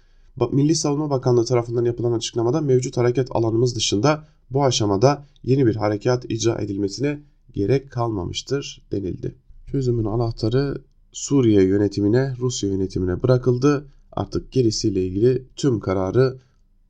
[0.48, 6.30] Milli Savunma Bakanlığı tarafından yapılan açıklamada mevcut hareket alanımız dışında bu aşamada yeni bir harekat
[6.30, 7.20] icra edilmesine
[7.54, 9.34] gerek kalmamıştır denildi.
[9.70, 13.86] Çözümün anahtarı Suriye yönetimine, Rusya yönetimine bırakıldı.
[14.12, 16.38] Artık gerisiyle ilgili tüm kararı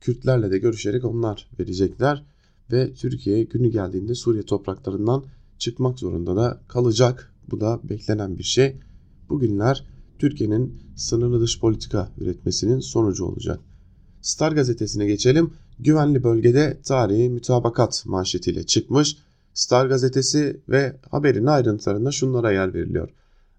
[0.01, 2.25] Kürtlerle de görüşerek onlar verecekler
[2.71, 5.23] ve Türkiye günü geldiğinde Suriye topraklarından
[5.57, 7.33] çıkmak zorunda da kalacak.
[7.51, 8.75] Bu da beklenen bir şey.
[9.29, 9.85] Bugünler
[10.21, 13.59] Türkiye'nin sınırlı dış politika üretmesinin sonucu olacak.
[14.21, 15.53] Star gazetesine geçelim.
[15.79, 19.17] Güvenli bölgede tarihi mütabakat manşetiyle çıkmış.
[19.53, 23.09] Star gazetesi ve haberin ayrıntılarında şunlara yer veriliyor.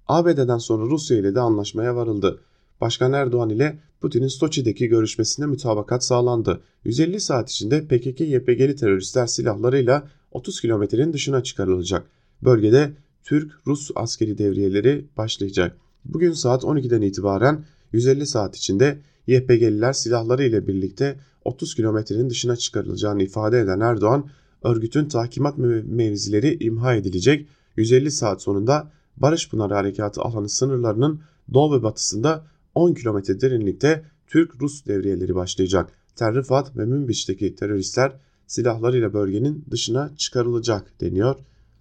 [0.09, 2.41] ABD'den sonra Rusya ile de anlaşmaya varıldı.
[2.81, 6.61] Başkan Erdoğan ile Putin'in Soçi'deki görüşmesinde mütabakat sağlandı.
[6.85, 12.07] 150 saat içinde PKK-YPG'li teröristler silahlarıyla 30 kilometrenin dışına çıkarılacak.
[12.43, 15.77] Bölgede Türk-Rus askeri devriyeleri başlayacak.
[16.05, 23.23] Bugün saat 12'den itibaren 150 saat içinde YPG'liler silahları ile birlikte 30 kilometrenin dışına çıkarılacağını
[23.23, 24.31] ifade eden Erdoğan,
[24.63, 31.21] örgütün tahkimat mevzileri imha edilecek, 150 saat sonunda Barış Pınarı Harekatı alanı sınırlarının
[31.55, 35.93] doğu ve batısında 10 kilometre derinlikte Türk-Rus devriyeleri başlayacak.
[36.17, 38.13] Terrifat ve Münbiç'teki teröristler
[38.47, 41.37] silahlarıyla bölgenin dışına çıkarılacak deniyor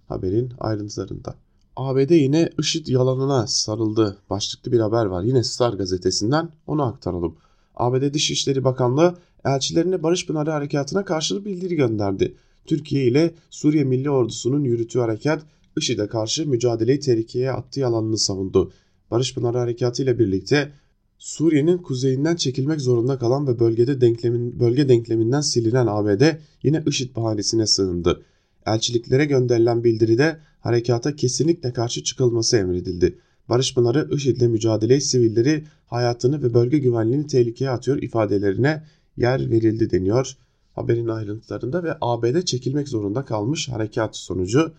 [0.08, 1.34] haberin ayrıntılarında.
[1.76, 5.22] ABD yine IŞİD yalanına sarıldı başlıklı bir haber var.
[5.22, 7.36] Yine Star gazetesinden onu aktaralım.
[7.74, 12.34] ABD Dışişleri Bakanlığı elçilerine Barış Pınarı Harekatı'na karşılık bildiri gönderdi.
[12.66, 15.42] Türkiye ile Suriye Milli Ordusu'nun yürüttüğü harekat
[15.76, 18.72] IŞİD'e karşı mücadeleyi tehlikeye attığı yalanını savundu.
[19.10, 20.72] Barış Pınarı Harekatı ile birlikte
[21.18, 26.22] Suriye'nin kuzeyinden çekilmek zorunda kalan ve bölgede denklemin, bölge denkleminden silinen ABD
[26.62, 28.22] yine IŞİD bahanesine sığındı.
[28.66, 33.18] Elçiliklere gönderilen bildiride harekata kesinlikle karşı çıkılması emredildi.
[33.48, 38.82] Barış Pınarı IŞİD'le mücadeleyi sivilleri hayatını ve bölge güvenliğini tehlikeye atıyor ifadelerine
[39.16, 40.36] yer verildi deniyor
[40.74, 44.72] haberin ayrıntılarında ve ABD çekilmek zorunda kalmış harekat sonucu.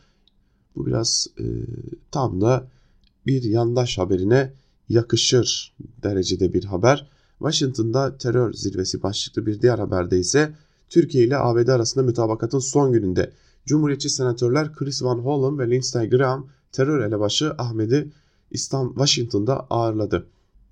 [0.75, 1.43] Bu biraz e,
[2.11, 2.67] tam da
[3.25, 4.53] bir yandaş haberine
[4.89, 7.07] yakışır derecede bir haber.
[7.39, 10.55] Washington'da terör zirvesi başlıklı bir diğer haberde ise
[10.89, 13.31] Türkiye ile ABD arasında mütabakatın son gününde
[13.65, 18.11] Cumhuriyetçi senatörler Chris Van Hollen ve Lindsey Graham terör elebaşı Ahmet'i
[18.51, 20.27] İstanbul, Washington'da ağırladı.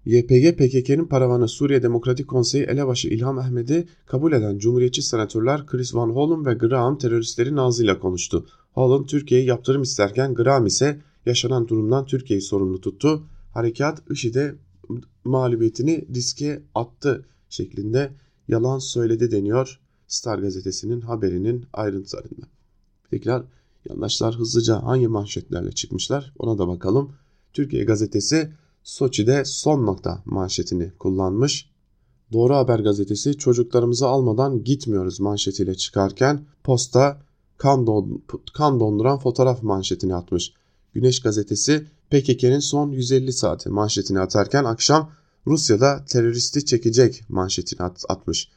[0.06, 6.10] YPG PKK'nın paravanı Suriye Demokratik Konseyi elebaşı İlham Ahmet'i kabul eden Cumhuriyetçi senatörler Chris Van
[6.10, 8.46] Hollen ve Graham teröristlerin ağzıyla konuştu.
[8.72, 13.24] Hollen Türkiye'ye yaptırım isterken Graham ise yaşanan durumdan Türkiye'yi sorumlu tuttu.
[13.54, 14.56] Harekat IŞİD'e
[15.24, 18.12] mağlubiyetini riske attı şeklinde
[18.48, 22.46] yalan söyledi deniyor Star gazetesinin haberinin ayrıntılarında.
[23.12, 23.44] Tekrar
[23.90, 27.14] yandaşlar hızlıca hangi manşetlerle çıkmışlar ona da bakalım.
[27.54, 28.52] Türkiye gazetesi
[28.84, 31.70] Soçi'de son nokta manşetini kullanmış.
[32.34, 37.22] Doğru Haber gazetesi çocuklarımızı almadan gitmiyoruz manşetiyle çıkarken posta
[37.58, 40.54] kan, don, kan donduran fotoğraf manşetini atmış.
[40.94, 45.12] Güneş gazetesi PKK'nin son 150 saati manşetini atarken akşam
[45.48, 48.50] Rusya'da teröristi çekecek manşetini at, atmış.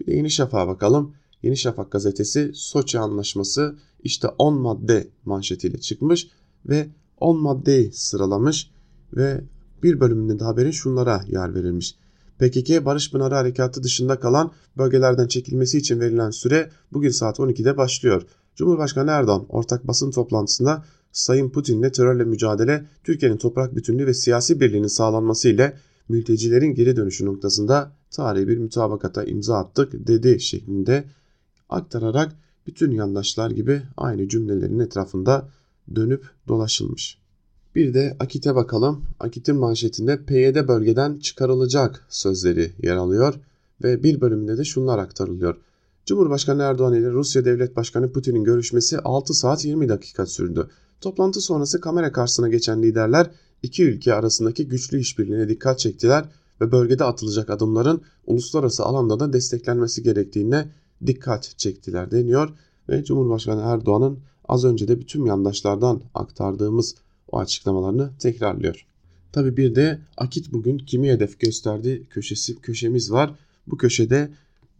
[0.00, 1.14] Bir de Yeni Şafak'a bakalım.
[1.42, 6.28] Yeni Şafak gazetesi Soçi Anlaşması işte 10 madde manşetiyle çıkmış
[6.66, 6.88] ve
[7.20, 8.70] 10 maddeyi sıralamış
[9.16, 9.40] ve
[9.82, 11.94] bir bölümünde de haberin şunlara yer verilmiş.
[12.38, 18.22] PKK Barış Pınarı Harekatı dışında kalan bölgelerden çekilmesi için verilen süre bugün saat 12'de başlıyor.
[18.56, 24.86] Cumhurbaşkanı Erdoğan ortak basın toplantısında Sayın Putin'le terörle mücadele, Türkiye'nin toprak bütünlüğü ve siyasi birliğinin
[24.86, 25.76] sağlanması ile
[26.08, 31.04] mültecilerin geri dönüşü noktasında tarihi bir mütabakata imza attık dedi şeklinde
[31.72, 35.48] aktararak bütün yandaşlar gibi aynı cümlelerin etrafında
[35.94, 37.18] dönüp dolaşılmış.
[37.74, 39.04] Bir de Akit'e bakalım.
[39.20, 43.34] Akit'in manşetinde PYD bölgeden çıkarılacak sözleri yer alıyor
[43.84, 45.56] ve bir bölümünde de şunlar aktarılıyor.
[46.06, 50.68] Cumhurbaşkanı Erdoğan ile Rusya Devlet Başkanı Putin'in görüşmesi 6 saat 20 dakika sürdü.
[51.00, 53.30] Toplantı sonrası kamera karşısına geçen liderler
[53.62, 56.24] iki ülke arasındaki güçlü işbirliğine dikkat çektiler
[56.60, 60.68] ve bölgede atılacak adımların uluslararası alanda da desteklenmesi gerektiğine
[61.06, 62.50] dikkat çektiler deniyor
[62.88, 66.94] ve Cumhurbaşkanı Erdoğan'ın az önce de bütün yandaşlardan aktardığımız
[67.32, 68.86] o açıklamalarını tekrarlıyor.
[69.32, 73.34] Tabi bir de Akit bugün kimi hedef gösterdi köşesi köşemiz var.
[73.66, 74.30] Bu köşede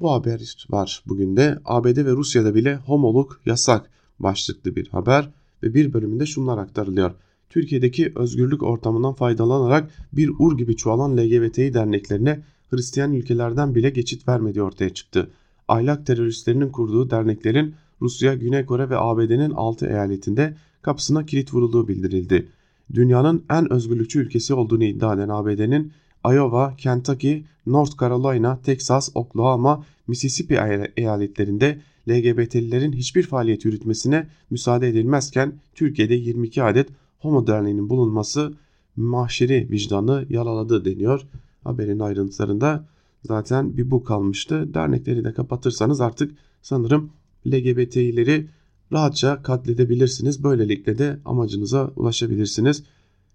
[0.01, 5.31] bu haber var bugün de ABD ve Rusya'da bile homolog yasak başlıklı bir haber
[5.63, 7.11] ve bir bölümünde şunlar aktarılıyor.
[7.51, 14.63] Türkiye'deki özgürlük ortamından faydalanarak bir ur gibi çoğalan LGBTİ derneklerine Hristiyan ülkelerden bile geçit vermediği
[14.63, 15.31] ortaya çıktı.
[15.69, 22.49] Aylak teröristlerinin kurduğu derneklerin Rusya, Güney Kore ve ABD'nin 6 eyaletinde kapısına kilit vurulduğu bildirildi.
[22.95, 25.93] Dünyanın en özgürlükçü ülkesi olduğunu iddia eden ABD'nin
[26.27, 30.59] Iowa, Kentucky, North Carolina, Texas, Oklahoma, Mississippi
[30.97, 38.53] eyaletlerinde LGBT'lilerin hiçbir faaliyet yürütmesine müsaade edilmezken Türkiye'de 22 adet homo derneğinin bulunması
[38.97, 41.27] mahşeri vicdanı yaraladı deniyor.
[41.65, 42.85] Haberin ayrıntılarında
[43.25, 44.75] zaten bir bu kalmıştı.
[44.75, 47.11] Dernekleri de kapatırsanız artık sanırım
[47.47, 48.49] LGBT'leri
[48.93, 50.45] rahatça katledebilirsiniz.
[50.45, 52.85] Böylelikle de amacınıza ulaşabilirsiniz.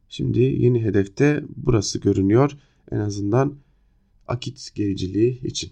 [0.09, 2.57] Şimdi yeni hedefte burası görünüyor.
[2.91, 3.55] En azından
[4.27, 5.71] akit gericiliği için.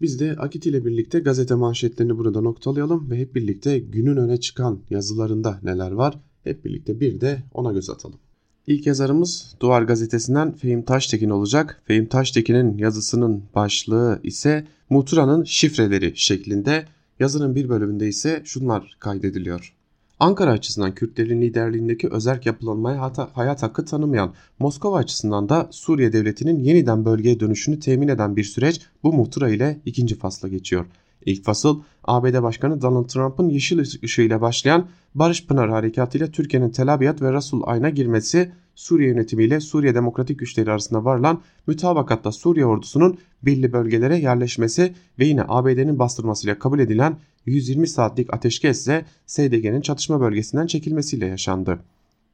[0.00, 4.80] Biz de Akit ile birlikte gazete manşetlerini burada noktalayalım ve hep birlikte günün öne çıkan
[4.90, 8.18] yazılarında neler var hep birlikte bir de ona göz atalım.
[8.66, 11.82] İlk yazarımız Duvar Gazetesi'nden Fehim Taştekin olacak.
[11.84, 16.84] Fehim Taştekin'in yazısının başlığı ise Muhtıra'nın şifreleri şeklinde.
[17.20, 19.74] Yazının bir bölümünde ise şunlar kaydediliyor.
[20.20, 27.04] Ankara açısından Kürtlerin liderliğindeki özerk yapılanmaya hayat hakkı tanımayan Moskova açısından da Suriye devletinin yeniden
[27.04, 30.86] bölgeye dönüşünü temin eden bir süreç bu muhtıra ile ikinci fasla geçiyor.
[31.26, 36.94] İlk fasıl ABD Başkanı Donald Trump'ın yeşil ışığıyla başlayan Barış Pınar Harekatı ile Türkiye'nin Tel
[36.94, 43.18] Abyad ve Rasul Ayn'a girmesi, Suriye yönetimiyle Suriye Demokratik Güçleri arasında varılan mütabakatta Suriye ordusunun
[43.42, 50.66] belli bölgelere yerleşmesi ve yine ABD'nin bastırmasıyla kabul edilen 120 saatlik ateşkesle SDG'nin çatışma bölgesinden
[50.66, 51.78] çekilmesiyle yaşandı.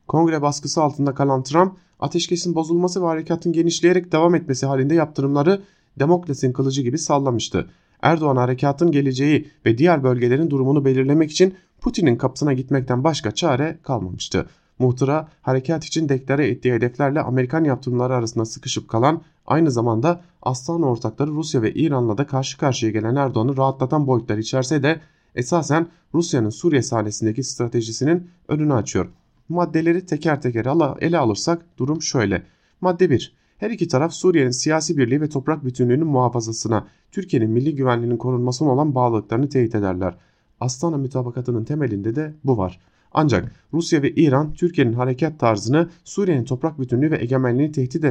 [0.08, 5.62] Kongre baskısı altında kalan Trump, ateşkesin bozulması ve harekatın genişleyerek devam etmesi halinde yaptırımları
[5.98, 7.70] Demokrasinin kılıcı gibi sallamıştı.
[8.02, 14.46] Erdoğan harekatın geleceği ve diğer bölgelerin durumunu belirlemek için Putin'in kapısına gitmekten başka çare kalmamıştı.
[14.78, 21.30] Muhtıra harekat için deklare ettiği hedeflerle Amerikan yaptırımları arasında sıkışıp kalan aynı zamanda aslan ortakları
[21.30, 25.00] Rusya ve İran'la da karşı karşıya gelen Erdoğan'ı rahatlatan boyutlar içerse de
[25.34, 29.08] esasen Rusya'nın Suriye sahnesindeki stratejisinin önünü açıyor.
[29.48, 30.66] Maddeleri teker teker
[31.00, 32.42] ele alırsak durum şöyle.
[32.80, 33.41] Madde 1.
[33.62, 38.94] Her iki taraf Suriye'nin siyasi birliği ve toprak bütünlüğünün muhafazasına, Türkiye'nin milli güvenliğinin korunmasına olan
[38.94, 40.14] bağlılıklarını teyit ederler.
[40.60, 42.80] Astana mütabakatının temelinde de bu var.
[43.12, 48.04] Ancak Rusya ve İran Türkiye'nin hareket tarzını Suriye'nin toprak bütünlüğü ve egemenliğini tehdit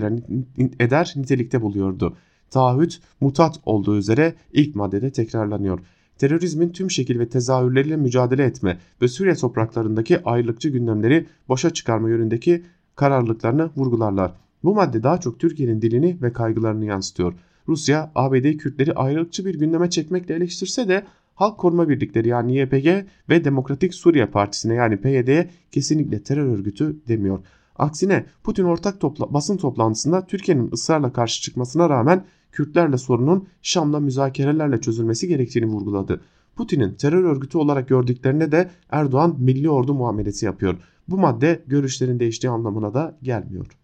[0.80, 2.18] eder nitelikte buluyordu.
[2.50, 5.80] Taahhüt mutat olduğu üzere ilk maddede tekrarlanıyor.
[6.18, 12.64] Terörizmin tüm şekil ve tezahürleriyle mücadele etme ve Suriye topraklarındaki ayrılıkçı gündemleri boşa çıkarma yönündeki
[12.96, 14.34] kararlılıklarını vurgularlar.
[14.63, 17.34] Bu madde daha çok Türkiye'nin dilini ve kaygılarını yansıtıyor.
[17.67, 21.04] Rusya, ABD Kürtleri ayrılıkçı bir gündeme çekmekle eleştirse de
[21.36, 22.88] Halk Koruma Birlikleri yani YPG
[23.30, 27.39] ve Demokratik Suriye Partisi'ne yani PYD'ye kesinlikle terör örgütü demiyor.
[27.76, 34.82] Aksine Putin ortak topla basın toplantısında Türkiye'nin ısrarla karşı çıkmasına rağmen Kürtlerle sorunun Şam'la müzakerelerle
[34.82, 36.21] çözülmesi gerektiğini vurguladı.
[36.56, 40.78] Putin'in terör örgütü olarak gördüklerine de Erdoğan milli ordu muamelesi yapıyor.
[41.08, 43.81] Bu madde görüşlerin değiştiği anlamına da gelmiyor.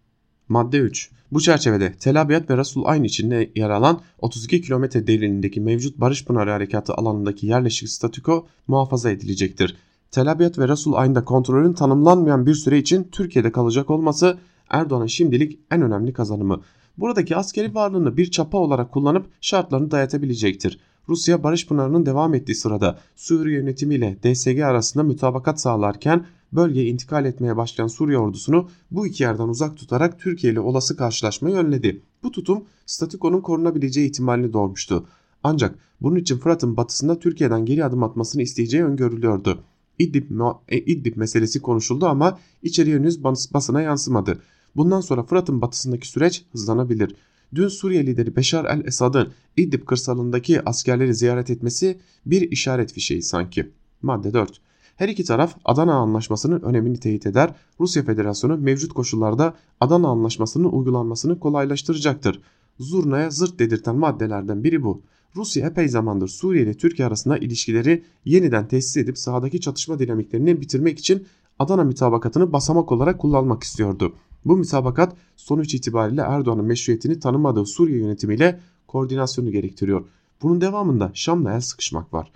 [0.48, 1.10] Madde 3.
[1.32, 6.24] Bu çerçevede Tel Abyad ve Rasul Ayn içinde yer alan 32 kilometre derinliğindeki mevcut Barış
[6.24, 9.76] Pınarı Harekatı alanındaki yerleşik statüko muhafaza edilecektir.
[10.10, 15.58] Tel Abyad ve Rasul Ayn'da kontrolün tanımlanmayan bir süre için Türkiye'de kalacak olması Erdoğan'ın şimdilik
[15.70, 16.60] en önemli kazanımı.
[16.98, 20.80] Buradaki askeri varlığını bir çapa olarak kullanıp şartlarını dayatabilecektir.
[21.08, 27.56] Rusya Barış Pınarı'nın devam ettiği sırada Suriye yönetimiyle DSG arasında mütabakat sağlarken bölgeye intikal etmeye
[27.56, 32.02] başlayan Suriye ordusunu bu iki yerden uzak tutarak Türkiye ile olası karşılaşmayı önledi.
[32.22, 35.06] Bu tutum statükonun korunabileceği ihtimalini doğurmuştu.
[35.42, 39.64] Ancak bunun için Fırat'ın batısında Türkiye'den geri adım atmasını isteyeceği öngörülüyordu.
[39.98, 40.30] İdlib,
[40.68, 44.42] e, İdlib meselesi konuşuldu ama içeriye henüz basına yansımadı.
[44.76, 47.14] Bundan sonra Fırat'ın batısındaki süreç hızlanabilir.
[47.54, 53.70] Dün Suriye lideri Beşar el-Esad'ın İdlib kırsalındaki askerleri ziyaret etmesi bir işaret fişeği sanki.
[54.02, 54.60] Madde 4.
[54.98, 57.54] Her iki taraf Adana Anlaşması'nın önemini teyit eder.
[57.80, 62.40] Rusya Federasyonu mevcut koşullarda Adana Anlaşması'nın uygulanmasını kolaylaştıracaktır.
[62.78, 65.02] Zurna'ya zırt dedirten maddelerden biri bu.
[65.36, 70.98] Rusya epey zamandır Suriye ile Türkiye arasında ilişkileri yeniden tesis edip sahadaki çatışma dinamiklerini bitirmek
[70.98, 71.26] için
[71.58, 74.14] Adana mütabakatını basamak olarak kullanmak istiyordu.
[74.44, 80.06] Bu mütabakat sonuç itibariyle Erdoğan'ın meşruiyetini tanımadığı Suriye yönetimiyle koordinasyonu gerektiriyor.
[80.42, 82.32] Bunun devamında Şam'la el sıkışmak var.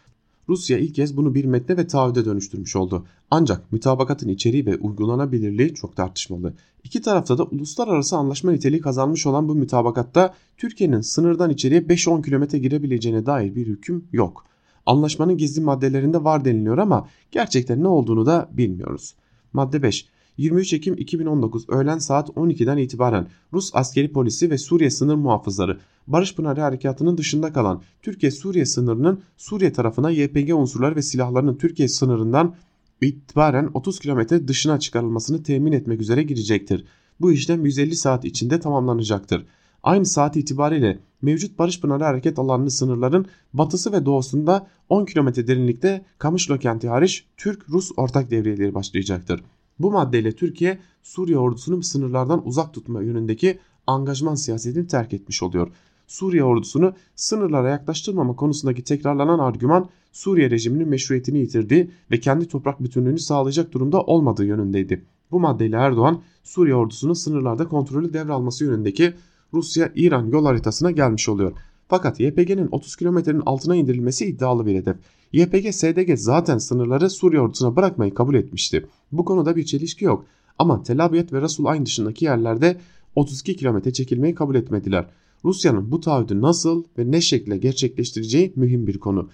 [0.48, 3.06] Rusya ilk kez bunu bir metne ve taahhüde dönüştürmüş oldu.
[3.30, 6.54] Ancak mütabakatın içeriği ve uygulanabilirliği çok tartışmalı.
[6.84, 12.58] İki tarafta da uluslararası anlaşma niteliği kazanmış olan bu mütabakatta Türkiye'nin sınırdan içeriye 5-10 kilometre
[12.58, 14.44] girebileceğine dair bir hüküm yok.
[14.86, 19.14] Anlaşmanın gizli maddelerinde var deniliyor ama gerçekten ne olduğunu da bilmiyoruz.
[19.52, 20.08] Madde 5.
[20.36, 26.34] 23 Ekim 2019 öğlen saat 12'den itibaren Rus askeri polisi ve Suriye sınır muhafızları Barış
[26.34, 32.54] Pınarı Harekatı'nın dışında kalan Türkiye-Suriye sınırının Suriye tarafına YPG unsurları ve silahlarının Türkiye sınırından
[33.02, 36.84] itibaren 30 kilometre dışına çıkarılmasını temin etmek üzere girecektir.
[37.20, 39.46] Bu işlem 150 saat içinde tamamlanacaktır.
[39.82, 46.04] Aynı saat itibariyle mevcut Barış Pınarı hareket alanını sınırların batısı ve doğusunda 10 kilometre derinlikte
[46.18, 49.42] Kamışlo kenti hariç Türk-Rus ortak devriyeleri başlayacaktır.
[49.82, 55.68] Bu maddeyle Türkiye Suriye ordusunu sınırlardan uzak tutma yönündeki angajman siyasetini terk etmiş oluyor.
[56.06, 63.18] Suriye ordusunu sınırlara yaklaştırmama konusundaki tekrarlanan argüman Suriye rejiminin meşruiyetini yitirdiği ve kendi toprak bütünlüğünü
[63.18, 65.04] sağlayacak durumda olmadığı yönündeydi.
[65.30, 69.14] Bu maddeyle Erdoğan Suriye ordusunun sınırlarda kontrolü devralması yönündeki
[69.54, 71.52] Rusya-İran yol haritasına gelmiş oluyor.
[71.88, 74.96] Fakat YPG'nin 30 kilometrenin altına indirilmesi iddialı bir hedef.
[75.32, 78.86] YPG-SDG zaten sınırları Suriye ordusuna bırakmayı kabul etmişti.
[79.12, 80.26] Bu konuda bir çelişki yok.
[80.58, 82.76] Ama Tel Abyad ve Rasul Ayn dışındaki yerlerde
[83.16, 85.06] 32 kilometre çekilmeyi kabul etmediler.
[85.44, 89.30] Rusya'nın bu taahhüdü nasıl ve ne şekilde gerçekleştireceği mühim bir konu.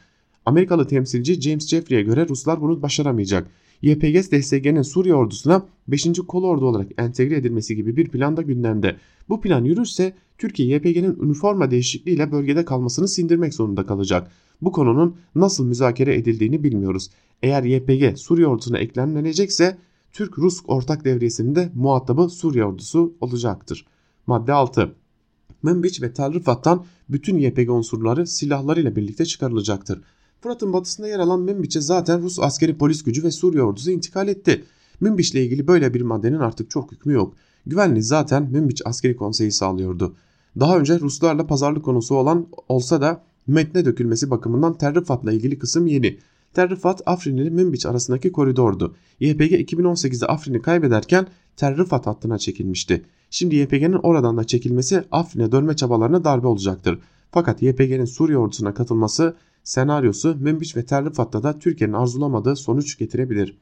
[0.46, 3.50] Amerikalı temsilci James Jeffrey'e göre Ruslar bunu başaramayacak.
[3.82, 6.06] YPG DSG'nin Suriye ordusuna 5.
[6.28, 8.96] kol ordu olarak entegre edilmesi gibi bir plan da gündemde.
[9.28, 14.30] Bu plan yürürse Türkiye YPG'nin üniforma değişikliğiyle bölgede kalmasını sindirmek zorunda kalacak.
[14.62, 17.10] Bu konunun nasıl müzakere edildiğini bilmiyoruz.
[17.42, 19.78] Eğer YPG Suriye ordusuna eklemlenecekse
[20.12, 23.86] Türk-Rus ortak devriyesinin de muhatabı Suriye ordusu olacaktır.
[24.26, 24.94] Madde 6
[25.62, 30.00] Münbiç ve Tel Rıfat'tan bütün YPG unsurları silahlarıyla birlikte çıkarılacaktır.
[30.40, 34.64] Fırat'ın batısında yer alan Münbiç'e zaten Rus askeri polis gücü ve Suriye ordusu intikal etti.
[35.00, 37.34] Münbiç'le ilgili böyle bir maddenin artık çok hükmü yok.
[37.66, 40.16] Güvenliği zaten Münbiç askeri konseyi sağlıyordu.
[40.60, 46.18] Daha önce Ruslarla pazarlık konusu olan olsa da metne dökülmesi bakımından Terrifat'la ilgili kısım yeni.
[46.54, 48.94] Terrifat Afrin ile Münbiç arasındaki koridordu.
[49.20, 51.26] YPG 2018'de Afrin'i kaybederken
[51.56, 53.04] Terrifat hattına çekilmişti.
[53.30, 56.98] Şimdi YPG'nin oradan da çekilmesi Afrin'e dönme çabalarına darbe olacaktır.
[57.30, 63.58] Fakat YPG'nin Suriye ordusuna katılması senaryosu Münbiç ve Terrifat'ta da Türkiye'nin arzulamadığı sonuç getirebilir.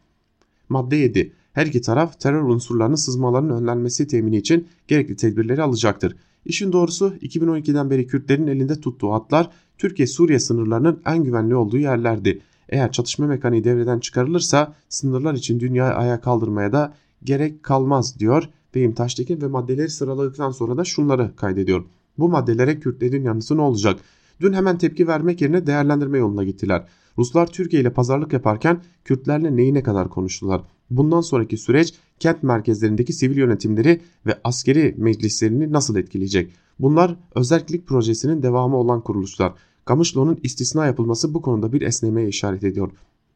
[0.68, 1.32] Madde 7.
[1.52, 6.16] Her iki taraf terör unsurlarının sızmalarının önlenmesi temini için gerekli tedbirleri alacaktır.
[6.46, 12.40] İşin doğrusu 2012'den beri Kürtlerin elinde tuttuğu hatlar Türkiye-Suriye sınırlarının en güvenli olduğu yerlerdi.
[12.68, 16.94] Eğer çatışma mekaniği devreden çıkarılırsa sınırlar için dünyayı ayağa kaldırmaya da
[17.24, 21.84] gerek kalmaz diyor Beyim Taştekin ve maddeleri sıraladıktan sonra da şunları kaydediyor.
[22.18, 24.00] Bu maddelere Kürtlerin yanıtı ne olacak?
[24.40, 26.86] Dün hemen tepki vermek yerine değerlendirme yoluna gittiler.
[27.18, 30.60] Ruslar Türkiye ile pazarlık yaparken Kürtlerle neyi ne kadar konuştular?
[30.90, 36.52] Bundan sonraki süreç kent merkezlerindeki sivil yönetimleri ve askeri meclislerini nasıl etkileyecek?
[36.78, 39.52] Bunlar özellik projesinin devamı olan kuruluşlar.
[39.84, 42.90] Kamışlıo'nun istisna yapılması bu konuda bir esnemeye işaret ediyor.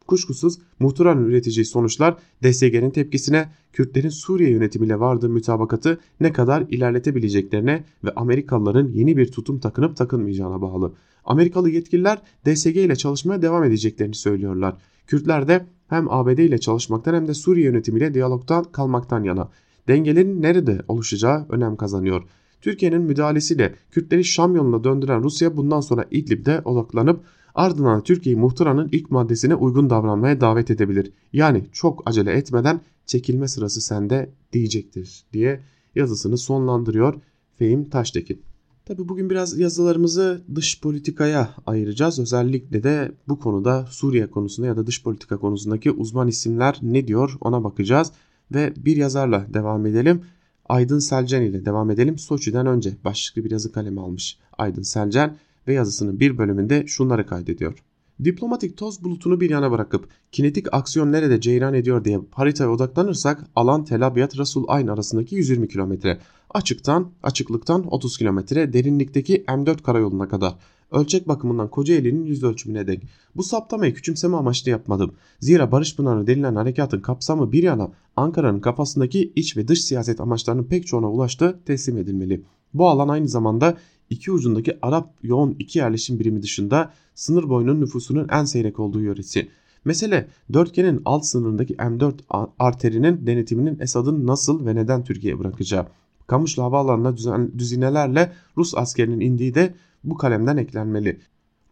[0.06, 8.10] Kuşkusuz muhtıranın üreteceği sonuçlar DSG'nin tepkisine, Kürtlerin Suriye yönetimiyle vardığı mütabakatı ne kadar ilerletebileceklerine ve
[8.16, 10.92] Amerikalıların yeni bir tutum takınıp takınmayacağına bağlı.
[11.24, 14.76] Amerikalı yetkililer DSG ile çalışmaya devam edeceklerini söylüyorlar.
[15.06, 19.48] Kürtler de hem ABD ile çalışmaktan hem de Suriye yönetimiyle diyalogtan kalmaktan yana.
[19.88, 22.22] Dengelerin nerede oluşacağı önem kazanıyor.
[22.60, 27.24] Türkiye'nin müdahalesiyle Kürtleri Şam yoluna döndüren Rusya bundan sonra İdlib'de odaklanıp
[27.54, 31.12] ardından Türkiye'yi muhtıranın ilk maddesine uygun davranmaya davet edebilir.
[31.32, 35.60] Yani çok acele etmeden çekilme sırası sende diyecektir diye
[35.94, 37.14] yazısını sonlandırıyor
[37.58, 38.49] Fehim Taştekin.
[38.90, 42.18] Tabi bugün biraz yazılarımızı dış politikaya ayıracağız.
[42.18, 47.36] Özellikle de bu konuda Suriye konusunda ya da dış politika konusundaki uzman isimler ne diyor
[47.40, 48.12] ona bakacağız.
[48.54, 50.22] Ve bir yazarla devam edelim.
[50.68, 52.18] Aydın Selcan ile devam edelim.
[52.18, 55.36] Soçi'den önce başlıklı bir yazı kalemi almış Aydın Selcan
[55.68, 57.78] ve yazısının bir bölümünde şunları kaydediyor.
[58.24, 63.84] Diplomatik toz bulutunu bir yana bırakıp kinetik aksiyon nerede ceyran ediyor diye haritaya odaklanırsak alan
[63.84, 66.18] Tel Abyad Rasul Ayn arasındaki 120 kilometre.
[66.50, 70.54] Açıktan, açıklıktan 30 kilometre, derinlikteki M4 karayoluna kadar.
[70.92, 73.02] Ölçek bakımından Kocaeli'nin yüz ölçümüne dek.
[73.36, 75.12] Bu saptamayı küçümseme amaçlı yapmadım.
[75.40, 80.64] Zira Barış Pınarı denilen harekatın kapsamı bir yana Ankara'nın kafasındaki iç ve dış siyaset amaçlarının
[80.64, 82.42] pek çoğuna ulaştı teslim edilmeli.
[82.74, 83.76] Bu alan aynı zamanda
[84.10, 89.48] iki ucundaki Arap yoğun iki yerleşim birimi dışında sınır boyunun nüfusunun en seyrek olduğu yöresi.
[89.84, 92.14] Mesele dörtgenin alt sınırındaki M4
[92.58, 95.86] arterinin denetiminin Esad'ın nasıl ve neden Türkiye'ye bırakacağı.
[96.26, 97.16] Kamışlı havaalanına
[97.58, 101.20] düzinelerle Rus askerinin indiği de bu kalemden eklenmeli.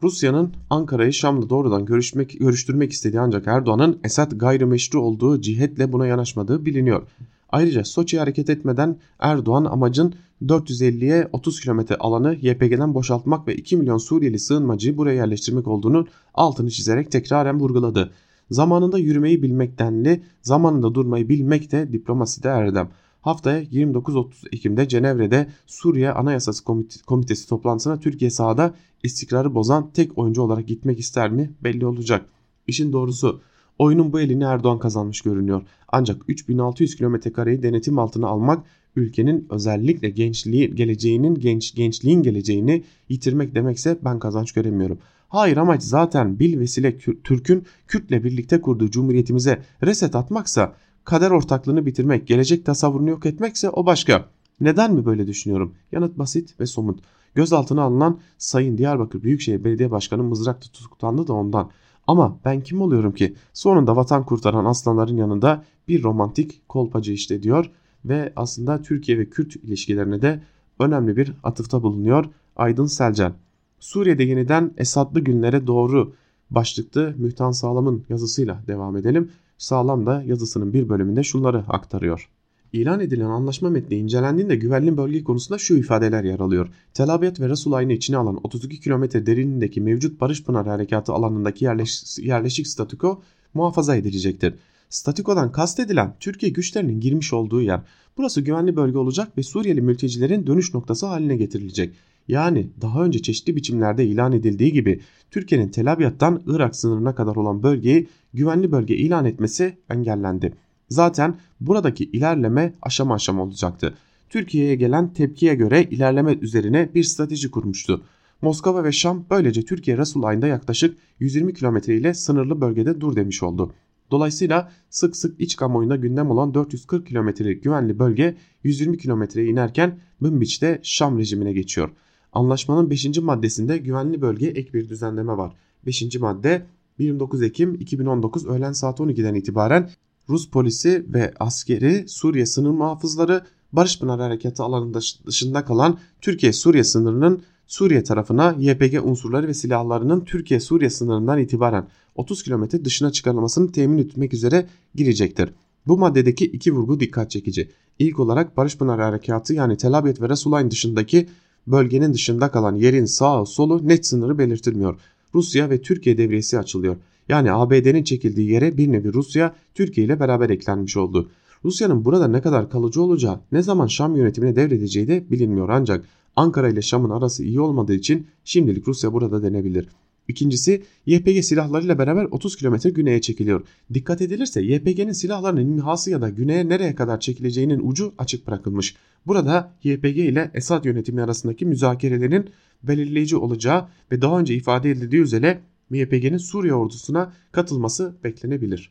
[0.03, 6.67] Rusya'nın Ankara'yı Şam'la doğrudan görüşmek, görüştürmek istediği ancak Erdoğan'ın Esad gayrimeşru olduğu cihetle buna yanaşmadığı
[6.67, 7.03] biliniyor.
[7.51, 13.99] Ayrıca Soçi'ye hareket etmeden Erdoğan amacın 450'ye 30 kilometre alanı YPG'den boşaltmak ve 2 milyon
[13.99, 18.11] Suriyeli sığınmacıyı buraya yerleştirmek olduğunu altını çizerek tekraren vurguladı.
[18.51, 22.89] Zamanında yürümeyi bilmektenli, zamanında durmayı bilmek de diplomaside erdem.
[23.21, 26.65] Haftaya 29-30 Ekim'de Cenevre'de Suriye Anayasası
[27.07, 32.29] Komitesi toplantısına Türkiye sahada istikrarı bozan tek oyuncu olarak gitmek ister mi belli olacak.
[32.67, 33.41] İşin doğrusu
[33.79, 35.63] oyunun bu elini Erdoğan kazanmış görünüyor.
[35.89, 38.65] Ancak 3600 kilometre kareyi denetim altına almak
[38.99, 44.99] ülkenin özellikle gençliği geleceğinin genç gençliğin geleceğini yitirmek demekse ben kazanç göremiyorum.
[45.29, 50.75] Hayır amaç zaten bil vesile Türk'ün Kürt'le birlikte kurduğu cumhuriyetimize reset atmaksa
[51.05, 54.29] kader ortaklığını bitirmek, gelecek tasavvurunu yok etmekse o başka.
[54.61, 55.75] Neden mi böyle düşünüyorum?
[55.93, 57.01] Yanıt basit ve somut.
[57.35, 61.71] Gözaltına alınan Sayın Diyarbakır Büyükşehir Belediye Başkanı mızrak tutuklandı da ondan.
[62.07, 63.35] Ama ben kim oluyorum ki?
[63.53, 67.71] Sonunda vatan kurtaran aslanların yanında bir romantik kolpacı işte diyor
[68.05, 70.43] ve aslında Türkiye ve Kürt ilişkilerine de
[70.81, 72.25] önemli bir atıfta bulunuyor
[72.57, 73.35] Aydın Selcan.
[73.81, 76.13] Suriye'de yeniden Esadlı günlere doğru
[76.51, 79.31] başlıklı Mühtan Sağlam'ın yazısıyla devam edelim.
[79.59, 82.31] Sağlam da yazısının bir bölümünde şunları aktarıyor.
[82.73, 86.69] İlan edilen anlaşma metni incelendiğinde güvenli bölge konusunda şu ifadeler yer alıyor.
[86.95, 92.19] Tel Abyad ve Rasulayn'ı içine alan 32 kilometre derinliğindeki mevcut Barış Pınar Harekatı alanındaki yerleş,
[92.19, 93.23] yerleşik statüko
[93.55, 94.55] muhafaza edilecektir.
[94.91, 97.81] Statikodan kastedilen Türkiye güçlerinin girmiş olduğu yer.
[98.17, 101.95] Burası güvenli bölge olacak ve Suriyeli mültecilerin dönüş noktası haline getirilecek.
[102.29, 107.63] Yani daha önce çeşitli biçimlerde ilan edildiği gibi Türkiye'nin Tel Abyad'dan Irak sınırına kadar olan
[107.63, 110.55] bölgeyi güvenli bölge ilan etmesi engellendi.
[110.89, 113.95] Zaten buradaki ilerleme aşama aşama olacaktı.
[114.29, 118.03] Türkiye'ye gelen tepkiye göre ilerleme üzerine bir strateji kurmuştu.
[118.43, 123.43] Moskova ve Şam böylece Türkiye Resul ayında yaklaşık 120 kilometre ile sınırlı bölgede dur demiş
[123.43, 123.73] oldu.
[124.11, 130.81] Dolayısıyla sık sık iç kamuoyunda gündem olan 440 kilometrelik güvenli bölge 120 kilometreye inerken Münbiç'te
[130.83, 131.91] Şam rejimine geçiyor.
[132.33, 133.19] Anlaşmanın 5.
[133.19, 135.53] maddesinde güvenli bölge ek bir düzenleme var.
[135.87, 136.17] 5.
[136.17, 136.67] madde
[136.99, 139.91] 29 Ekim 2019 öğlen saat 12'den itibaren
[140.29, 147.43] Rus polisi ve askeri Suriye sınır muhafızları Barış Pınar Harekatı alanında dışında kalan Türkiye-Suriye sınırının
[147.67, 151.89] Suriye tarafına YPG unsurları ve silahlarının Türkiye-Suriye sınırından itibaren
[152.19, 155.51] 30 kilometre dışına çıkarılmasını temin etmek üzere girecektir.
[155.87, 157.71] Bu maddedeki iki vurgu dikkat çekici.
[157.99, 161.27] İlk olarak Barış Pınar Harekatı yani Tel Abyad ve Resulayn dışındaki
[161.67, 165.01] bölgenin dışında kalan yerin sağı solu net sınırı belirtilmiyor.
[165.35, 166.97] Rusya ve Türkiye devriyesi açılıyor.
[167.29, 171.31] Yani ABD'nin çekildiği yere bir nevi Rusya Türkiye ile beraber eklenmiş oldu.
[171.65, 176.05] Rusya'nın burada ne kadar kalıcı olacağı, ne zaman Şam yönetimine devredeceği de bilinmiyor ancak
[176.37, 179.89] Ankara ile Şam'ın arası iyi olmadığı için şimdilik Rusya burada denebilir.
[180.29, 183.67] İkincisi YPG silahlarıyla beraber 30 kilometre güneye çekiliyor.
[183.95, 188.97] Dikkat edilirse YPG'nin silahlarının imhası ya da güneye nereye kadar çekileceğinin ucu açık bırakılmış.
[189.27, 192.51] Burada YPG ile Esad yönetimi arasındaki müzakerelerin
[192.83, 195.61] belirleyici olacağı ve daha önce ifade edildiği üzere
[195.91, 198.91] YPG'nin Suriye ordusuna katılması beklenebilir.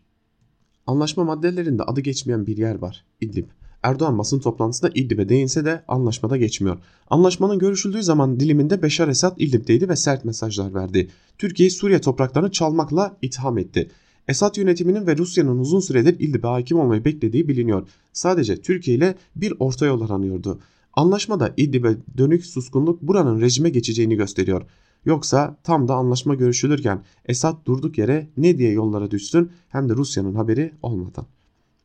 [0.88, 3.06] Anlaşma maddelerinde adı geçmeyen bir yer var.
[3.22, 3.48] İdlib.
[3.88, 6.78] Erdoğan basın toplantısında İdlib'e değinse de anlaşmada geçmiyor.
[7.10, 11.10] Anlaşmanın görüşüldüğü zaman diliminde Beşar Esad İdlib'deydi ve sert mesajlar verdi.
[11.38, 13.90] Türkiye'yi Suriye topraklarını çalmakla itham etti.
[14.28, 17.88] Esad yönetiminin ve Rusya'nın uzun süredir İdlib'e hakim olmayı beklediği biliniyor.
[18.14, 20.60] Sadece Türkiye ile bir orta yol aranıyordu.
[20.94, 24.62] Anlaşmada İdlib'e dönük suskunluk buranın rejime geçeceğini gösteriyor.
[25.06, 30.36] Yoksa tam da anlaşma görüşülürken Esad durduk yere ne diye yollara düşsün hem de Rusya'nın
[30.36, 31.26] haberi olmadan.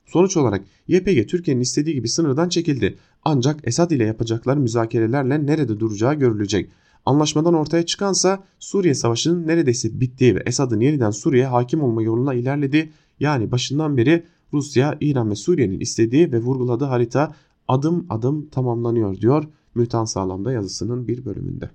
[0.06, 2.98] Sonuç olarak YPG Türkiye'nin istediği gibi sınırdan çekildi.
[3.24, 6.70] Ancak Esad ile yapacakları müzakerelerle nerede duracağı görülecek.
[7.06, 12.92] Anlaşmadan ortaya çıkansa Suriye Savaşı'nın neredeyse bittiği ve Esad'ın yeniden Suriye hakim olma yoluna ilerledi.
[13.20, 17.34] Yani başından beri Rusya, İran ve Suriye'nin istediği ve vurguladığı harita
[17.68, 19.44] adım adım tamamlanıyor diyor
[19.74, 21.70] Mütan Sağlam'da yazısının bir bölümünde.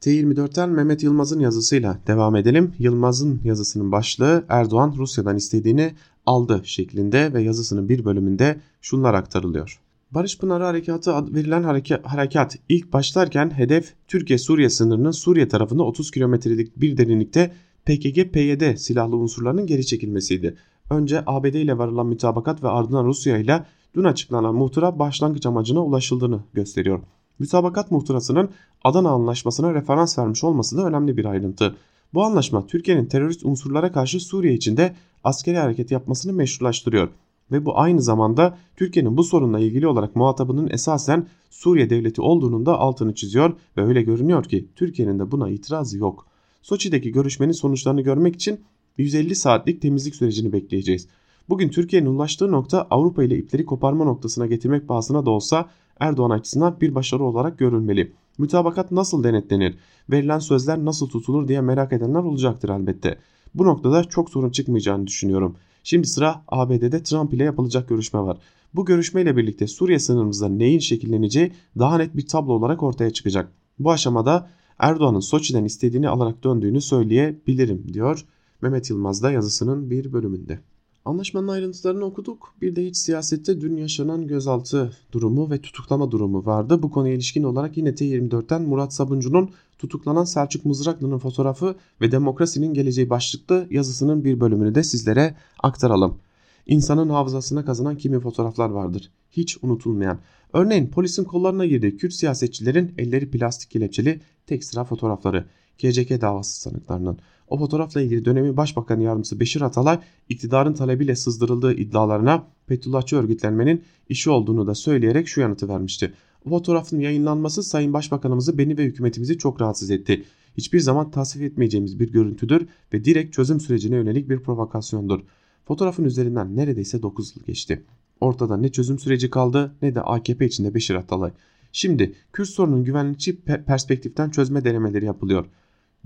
[0.00, 2.72] T24'ten Mehmet Yılmaz'ın yazısıyla devam edelim.
[2.78, 5.92] Yılmaz'ın yazısının başlığı Erdoğan Rusya'dan istediğini
[6.26, 9.80] aldı şeklinde ve yazısının bir bölümünde şunlar aktarılıyor.
[10.10, 16.10] Barış Pınarı Harekatı ad verilen hareket, harekat ilk başlarken hedef Türkiye-Suriye sınırının Suriye tarafında 30
[16.10, 17.52] kilometrelik bir derinlikte
[17.86, 20.56] PKK-PYD silahlı unsurlarının geri çekilmesiydi.
[20.90, 23.64] Önce ABD ile varılan mütabakat ve ardından Rusya ile
[23.94, 27.00] dün açıklanan muhtıra başlangıç amacına ulaşıldığını gösteriyor.
[27.38, 28.50] Mütabakat muhtırasının
[28.84, 31.76] Adana Anlaşması'na referans vermiş olması da önemli bir ayrıntı.
[32.14, 34.94] Bu anlaşma Türkiye'nin terörist unsurlara karşı Suriye içinde
[35.24, 37.08] askeri hareket yapmasını meşrulaştırıyor
[37.52, 42.78] ve bu aynı zamanda Türkiye'nin bu sorunla ilgili olarak muhatabının esasen Suriye devleti olduğunun da
[42.78, 46.26] altını çiziyor ve öyle görünüyor ki Türkiye'nin de buna itirazı yok.
[46.62, 48.60] Soçi'deki görüşmenin sonuçlarını görmek için
[48.98, 51.08] 150 saatlik temizlik sürecini bekleyeceğiz.
[51.48, 55.68] Bugün Türkiye'nin ulaştığı nokta Avrupa ile ipleri koparma noktasına getirmek pahasına da olsa
[56.00, 58.12] Erdoğan açısından bir başarı olarak görülmeli.
[58.38, 59.78] Mütabakat nasıl denetlenir,
[60.10, 63.18] verilen sözler nasıl tutulur diye merak edenler olacaktır elbette.
[63.54, 65.56] Bu noktada çok sorun çıkmayacağını düşünüyorum.
[65.84, 68.38] Şimdi sıra ABD'de Trump ile yapılacak görüşme var.
[68.74, 73.52] Bu görüşmeyle birlikte Suriye sınırımızda neyin şekilleneceği daha net bir tablo olarak ortaya çıkacak.
[73.78, 78.24] Bu aşamada Erdoğan'ın Soçi'den istediğini alarak döndüğünü söyleyebilirim diyor
[78.62, 80.60] Mehmet Yılmaz da yazısının bir bölümünde.
[81.04, 82.54] Anlaşmanın ayrıntılarını okuduk.
[82.62, 86.82] Bir de iç siyasette dün yaşanan gözaltı durumu ve tutuklama durumu vardı.
[86.82, 93.10] Bu konuya ilişkin olarak yine T24'ten Murat Sabuncu'nun tutuklanan Selçuk Mızraklı'nın fotoğrafı ve demokrasinin geleceği
[93.10, 96.18] başlıklı yazısının bir bölümünü de sizlere aktaralım.
[96.66, 99.10] İnsanın hafızasına kazanan kimi fotoğraflar vardır.
[99.30, 100.18] Hiç unutulmayan.
[100.52, 105.44] Örneğin polisin kollarına girdiği Kürt siyasetçilerin elleri plastik kelepçeli tek sıra fotoğrafları.
[105.80, 107.18] GCK davası sanıklarının.
[107.48, 114.30] O fotoğrafla ilgili dönemin Başbakan Yardımcısı Beşir Atalay iktidarın talebiyle sızdırıldığı iddialarına Fethullahçı örgütlenmenin işi
[114.30, 116.12] olduğunu da söyleyerek şu yanıtı vermişti.
[116.46, 120.24] O fotoğrafın yayınlanması Sayın Başbakanımızı beni ve hükümetimizi çok rahatsız etti.
[120.56, 125.20] Hiçbir zaman tasvip etmeyeceğimiz bir görüntüdür ve direkt çözüm sürecine yönelik bir provokasyondur.
[125.64, 127.84] Fotoğrafın üzerinden neredeyse 9 yıl geçti.
[128.20, 131.30] Ortada ne çözüm süreci kaldı ne de AKP içinde Beşir Atalay.
[131.72, 135.46] Şimdi Kürt sorunun güvenlikçi perspektiften çözme denemeleri yapılıyor.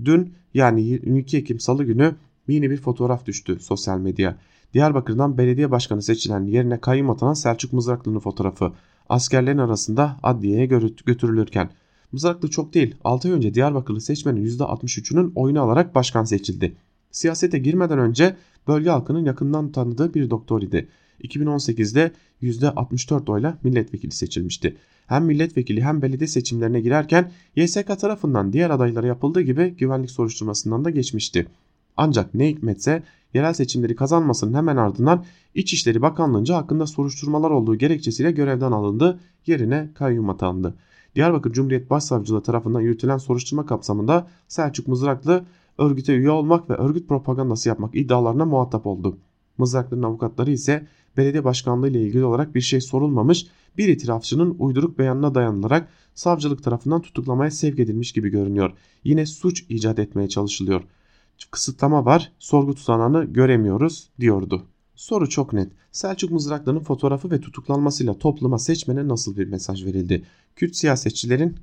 [0.03, 2.15] Dün yani 22 Ekim Salı günü
[2.47, 4.37] yeni bir fotoğraf düştü sosyal medya.
[4.73, 8.73] Diyarbakır'dan belediye başkanı seçilen yerine kayyum atanan Selçuk Mızraklı'nın fotoğrafı
[9.09, 10.65] askerlerin arasında adliyeye
[11.05, 11.69] götürülürken.
[12.11, 16.75] Mızraklı çok değil 6 ay önce Diyarbakırlı seçmenin %63'ünün oyunu alarak başkan seçildi.
[17.11, 18.35] Siyasete girmeden önce
[18.67, 20.87] bölge halkının yakından tanıdığı bir doktor idi.
[21.23, 24.77] 2018'de %64 oyla milletvekili seçilmişti.
[25.07, 30.89] Hem milletvekili hem belediye seçimlerine girerken YSK tarafından diğer adaylara yapıldığı gibi güvenlik soruşturmasından da
[30.89, 31.47] geçmişti.
[31.97, 33.03] Ancak ne hikmetse
[33.33, 35.25] yerel seçimleri kazanmasının hemen ardından
[35.55, 40.75] İçişleri Bakanlığı'nca hakkında soruşturmalar olduğu gerekçesiyle görevden alındı, yerine kayyum atandı.
[41.15, 45.45] Diyarbakır Cumhuriyet Başsavcılığı tarafından yürütülen soruşturma kapsamında Selçuk Mızraklı
[45.77, 49.17] örgüte üye olmak ve örgüt propagandası yapmak iddialarına muhatap oldu.
[49.57, 50.87] Mızraklı'nın avukatları ise
[51.17, 53.47] belediye başkanlığı ile ilgili olarak bir şey sorulmamış,
[53.77, 58.73] bir itirafçının uyduruk beyanına dayanılarak savcılık tarafından tutuklamaya sevk edilmiş gibi görünüyor.
[59.03, 60.83] Yine suç icat etmeye çalışılıyor.
[61.51, 64.63] Kısıtlama var, sorgu tutanağını göremiyoruz diyordu.
[64.95, 65.71] Soru çok net.
[65.91, 70.23] Selçuk Mızraklı'nın fotoğrafı ve tutuklanmasıyla topluma seçmene nasıl bir mesaj verildi?
[70.55, 71.55] Kürt siyasetçilerin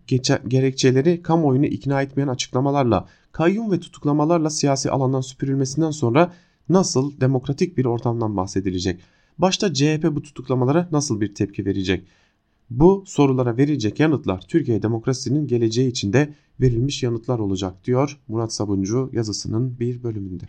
[0.49, 6.33] gerekçeleri kamuoyunu ikna etmeyen açıklamalarla, kayyum ve tutuklamalarla siyasi alandan süpürülmesinden sonra
[6.69, 9.01] nasıl demokratik bir ortamdan bahsedilecek?
[9.39, 12.07] Başta CHP bu tutuklamalara nasıl bir tepki verecek?
[12.71, 19.79] Bu sorulara verilecek yanıtlar Türkiye demokrasisinin geleceği içinde verilmiş yanıtlar olacak diyor Murat Sabuncu yazısının
[19.81, 20.45] bir bölümünde.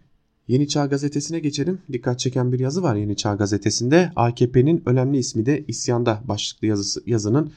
[0.47, 1.79] Yeni Çağ Gazetesi'ne geçelim.
[1.91, 4.11] Dikkat çeken bir yazı var Yeni Çağ Gazetesi'nde.
[4.15, 7.51] AKP'nin önemli ismi de isyanda başlıklı yazısı, yazının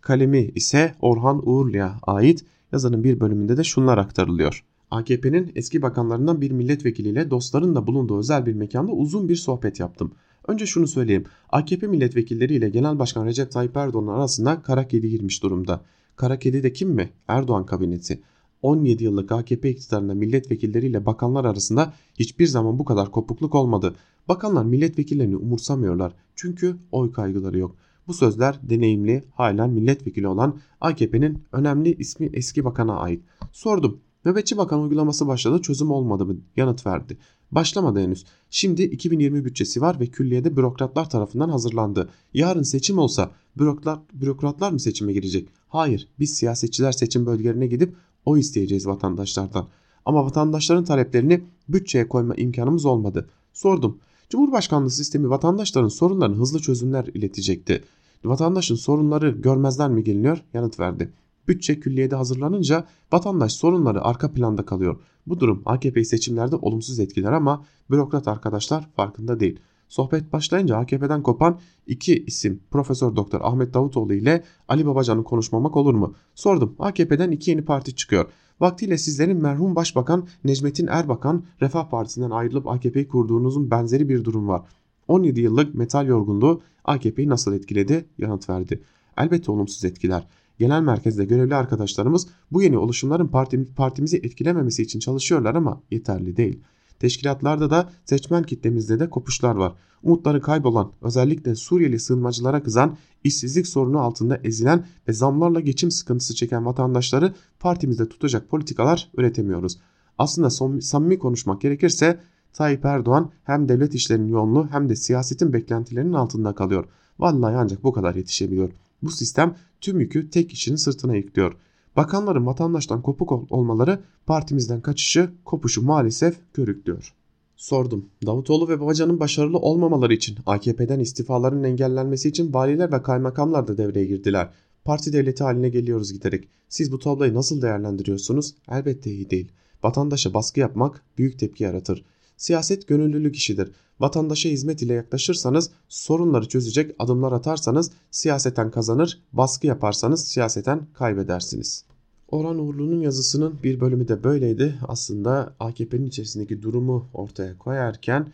[0.00, 2.44] kalemi ise Orhan Uğurlu'ya ait.
[2.72, 4.64] Yazının bir bölümünde de şunlar aktarılıyor.
[4.90, 10.12] AKP'nin eski bakanlarından bir milletvekiliyle dostların da bulunduğu özel bir mekanda uzun bir sohbet yaptım.
[10.48, 11.24] Önce şunu söyleyeyim.
[11.50, 15.80] AKP milletvekilleriyle Genel Başkan Recep Tayyip Erdoğan arasında kara kedi girmiş durumda.
[16.16, 17.10] Kara kedi de kim mi?
[17.28, 18.20] Erdoğan kabineti.
[18.62, 23.94] 17 yıllık AKP iktidarında milletvekilleriyle bakanlar arasında hiçbir zaman bu kadar kopukluk olmadı.
[24.28, 27.76] Bakanlar milletvekillerini umursamıyorlar çünkü oy kaygıları yok.
[28.06, 33.22] Bu sözler deneyimli, halen milletvekili olan AKP'nin önemli ismi eski bakana ait.
[33.52, 34.00] Sordum.
[34.24, 36.36] Nöbetçi bakan uygulaması başladı çözüm olmadı mı?
[36.56, 37.18] Yanıt verdi.
[37.50, 38.24] Başlamadı henüz.
[38.50, 42.08] Şimdi 2020 bütçesi var ve külliyede bürokratlar tarafından hazırlandı.
[42.34, 45.48] Yarın seçim olsa bürokrat, bürokratlar mı seçime girecek?
[45.68, 47.94] Hayır biz siyasetçiler seçim bölgelerine gidip
[48.24, 49.68] o isteyeceğiz vatandaşlardan.
[50.04, 53.28] Ama vatandaşların taleplerini bütçeye koyma imkanımız olmadı.
[53.52, 53.98] Sordum.
[54.30, 57.84] Cumhurbaşkanlığı sistemi vatandaşların sorunlarını hızlı çözümler iletecekti.
[58.24, 60.42] Vatandaşın sorunları görmezden mi geliniyor?
[60.54, 61.12] Yanıt verdi.
[61.48, 65.00] Bütçe külliyede hazırlanınca vatandaş sorunları arka planda kalıyor.
[65.26, 69.60] Bu durum AKP'yi seçimlerde olumsuz etkiler ama bürokrat arkadaşlar farkında değil.
[69.88, 75.94] Sohbet başlayınca AKP'den kopan iki isim Profesör Doktor Ahmet Davutoğlu ile Ali Babacan'ı konuşmamak olur
[75.94, 76.14] mu?
[76.34, 76.76] Sordum.
[76.78, 78.30] AKP'den iki yeni parti çıkıyor.
[78.60, 84.62] Vaktiyle sizlerin merhum Başbakan Necmettin Erbakan Refah Partisi'nden ayrılıp AKP'yi kurduğunuzun benzeri bir durum var.
[85.08, 88.04] 17 yıllık metal yorgunluğu AKP'yi nasıl etkiledi?
[88.18, 88.82] Yanıt verdi.
[89.16, 90.26] Elbette olumsuz etkiler.
[90.58, 93.30] Genel merkezde görevli arkadaşlarımız bu yeni oluşumların
[93.76, 96.60] partimizi etkilememesi için çalışıyorlar ama yeterli değil.
[96.98, 99.74] Teşkilatlarda da seçmen kitlemizde de kopuşlar var.
[100.02, 106.66] Umutları kaybolan, özellikle Suriyeli sığınmacılara kızan, işsizlik sorunu altında ezilen ve zamlarla geçim sıkıntısı çeken
[106.66, 109.78] vatandaşları partimizde tutacak politikalar üretemiyoruz.
[110.18, 112.20] Aslında son, samimi konuşmak gerekirse
[112.52, 116.84] Tayyip Erdoğan hem devlet işlerinin yoğunluğu hem de siyasetin beklentilerinin altında kalıyor.
[117.18, 118.70] Vallahi ancak bu kadar yetişebiliyor.
[119.02, 121.56] Bu sistem tüm yükü tek kişinin sırtına yüklüyor.
[121.96, 127.14] Bakanların vatandaştan kopuk olmaları partimizden kaçışı, kopuşu maalesef körüklüyor.
[127.56, 128.08] Sordum.
[128.26, 134.06] Davutoğlu ve Babacan'ın başarılı olmamaları için AKP'den istifaların engellenmesi için valiler ve kaymakamlar da devreye
[134.06, 134.50] girdiler.
[134.84, 136.48] Parti devleti haline geliyoruz giderek.
[136.68, 138.54] Siz bu tabloyu nasıl değerlendiriyorsunuz?
[138.70, 139.52] Elbette iyi değil.
[139.82, 142.04] Vatandaşa baskı yapmak büyük tepki yaratır.
[142.36, 143.72] Siyaset gönüllülük işidir.
[144.00, 151.84] Vatandaşa hizmet ile yaklaşırsanız, sorunları çözecek adımlar atarsanız siyaseten kazanır, baskı yaparsanız siyaseten kaybedersiniz.
[152.28, 154.78] Orhan Uğurlu'nun yazısının bir bölümü de böyleydi.
[154.88, 158.32] Aslında AKP'nin içerisindeki durumu ortaya koyarken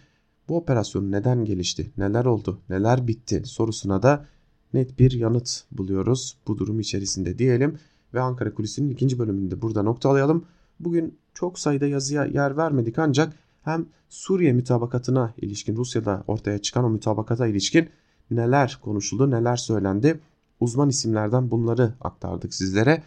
[0.49, 4.27] bu operasyon neden gelişti, neler oldu, neler bitti sorusuna da
[4.75, 7.79] net bir yanıt buluyoruz bu durum içerisinde diyelim.
[8.15, 10.45] Ve Ankara Kulisi'nin ikinci bölümünde burada noktalayalım.
[10.81, 13.33] Bugün çok sayıda yazıya yer vermedik ancak
[13.65, 17.89] hem Suriye mütabakatına ilişkin Rusya'da ortaya çıkan o mütabakata ilişkin
[18.31, 20.21] neler konuşuldu, neler söylendi.
[20.61, 23.03] Uzman isimlerden bunları aktardık sizlere.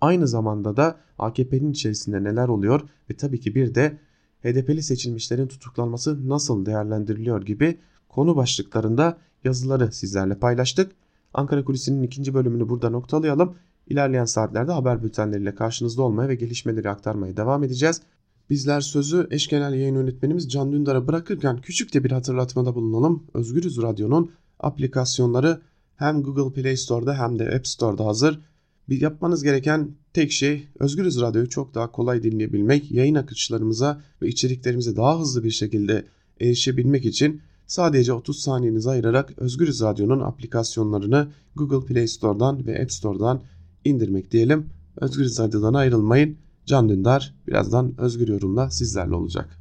[0.00, 3.98] Aynı zamanda da AKP'nin içerisinde neler oluyor ve tabii ki bir de
[4.42, 10.92] HDP'li seçilmişlerin tutuklanması nasıl değerlendiriliyor gibi konu başlıklarında yazıları sizlerle paylaştık.
[11.34, 13.54] Ankara Kulisi'nin ikinci bölümünü burada noktalayalım.
[13.86, 18.02] İlerleyen saatlerde haber bültenleriyle karşınızda olmaya ve gelişmeleri aktarmaya devam edeceğiz.
[18.50, 23.26] Bizler sözü eş genel yayın yönetmenimiz Can Dündar'a bırakırken küçük de bir hatırlatmada bulunalım.
[23.34, 24.30] Özgürüz Radyo'nun
[24.60, 25.60] aplikasyonları
[25.96, 28.40] hem Google Play Store'da hem de App Store'da hazır.
[28.88, 34.96] Bir yapmanız gereken tek şey Özgürüz Radyo'yu çok daha kolay dinleyebilmek, yayın akışlarımıza ve içeriklerimize
[34.96, 36.04] daha hızlı bir şekilde
[36.40, 43.42] erişebilmek için sadece 30 saniyenizi ayırarak Özgürüz Radyo'nun aplikasyonlarını Google Play Store'dan ve App Store'dan
[43.84, 44.66] indirmek diyelim.
[44.96, 46.36] Özgürüz Radyo'dan ayrılmayın.
[46.66, 49.50] Can Dündar birazdan Özgür Yorum'da sizlerle olacak.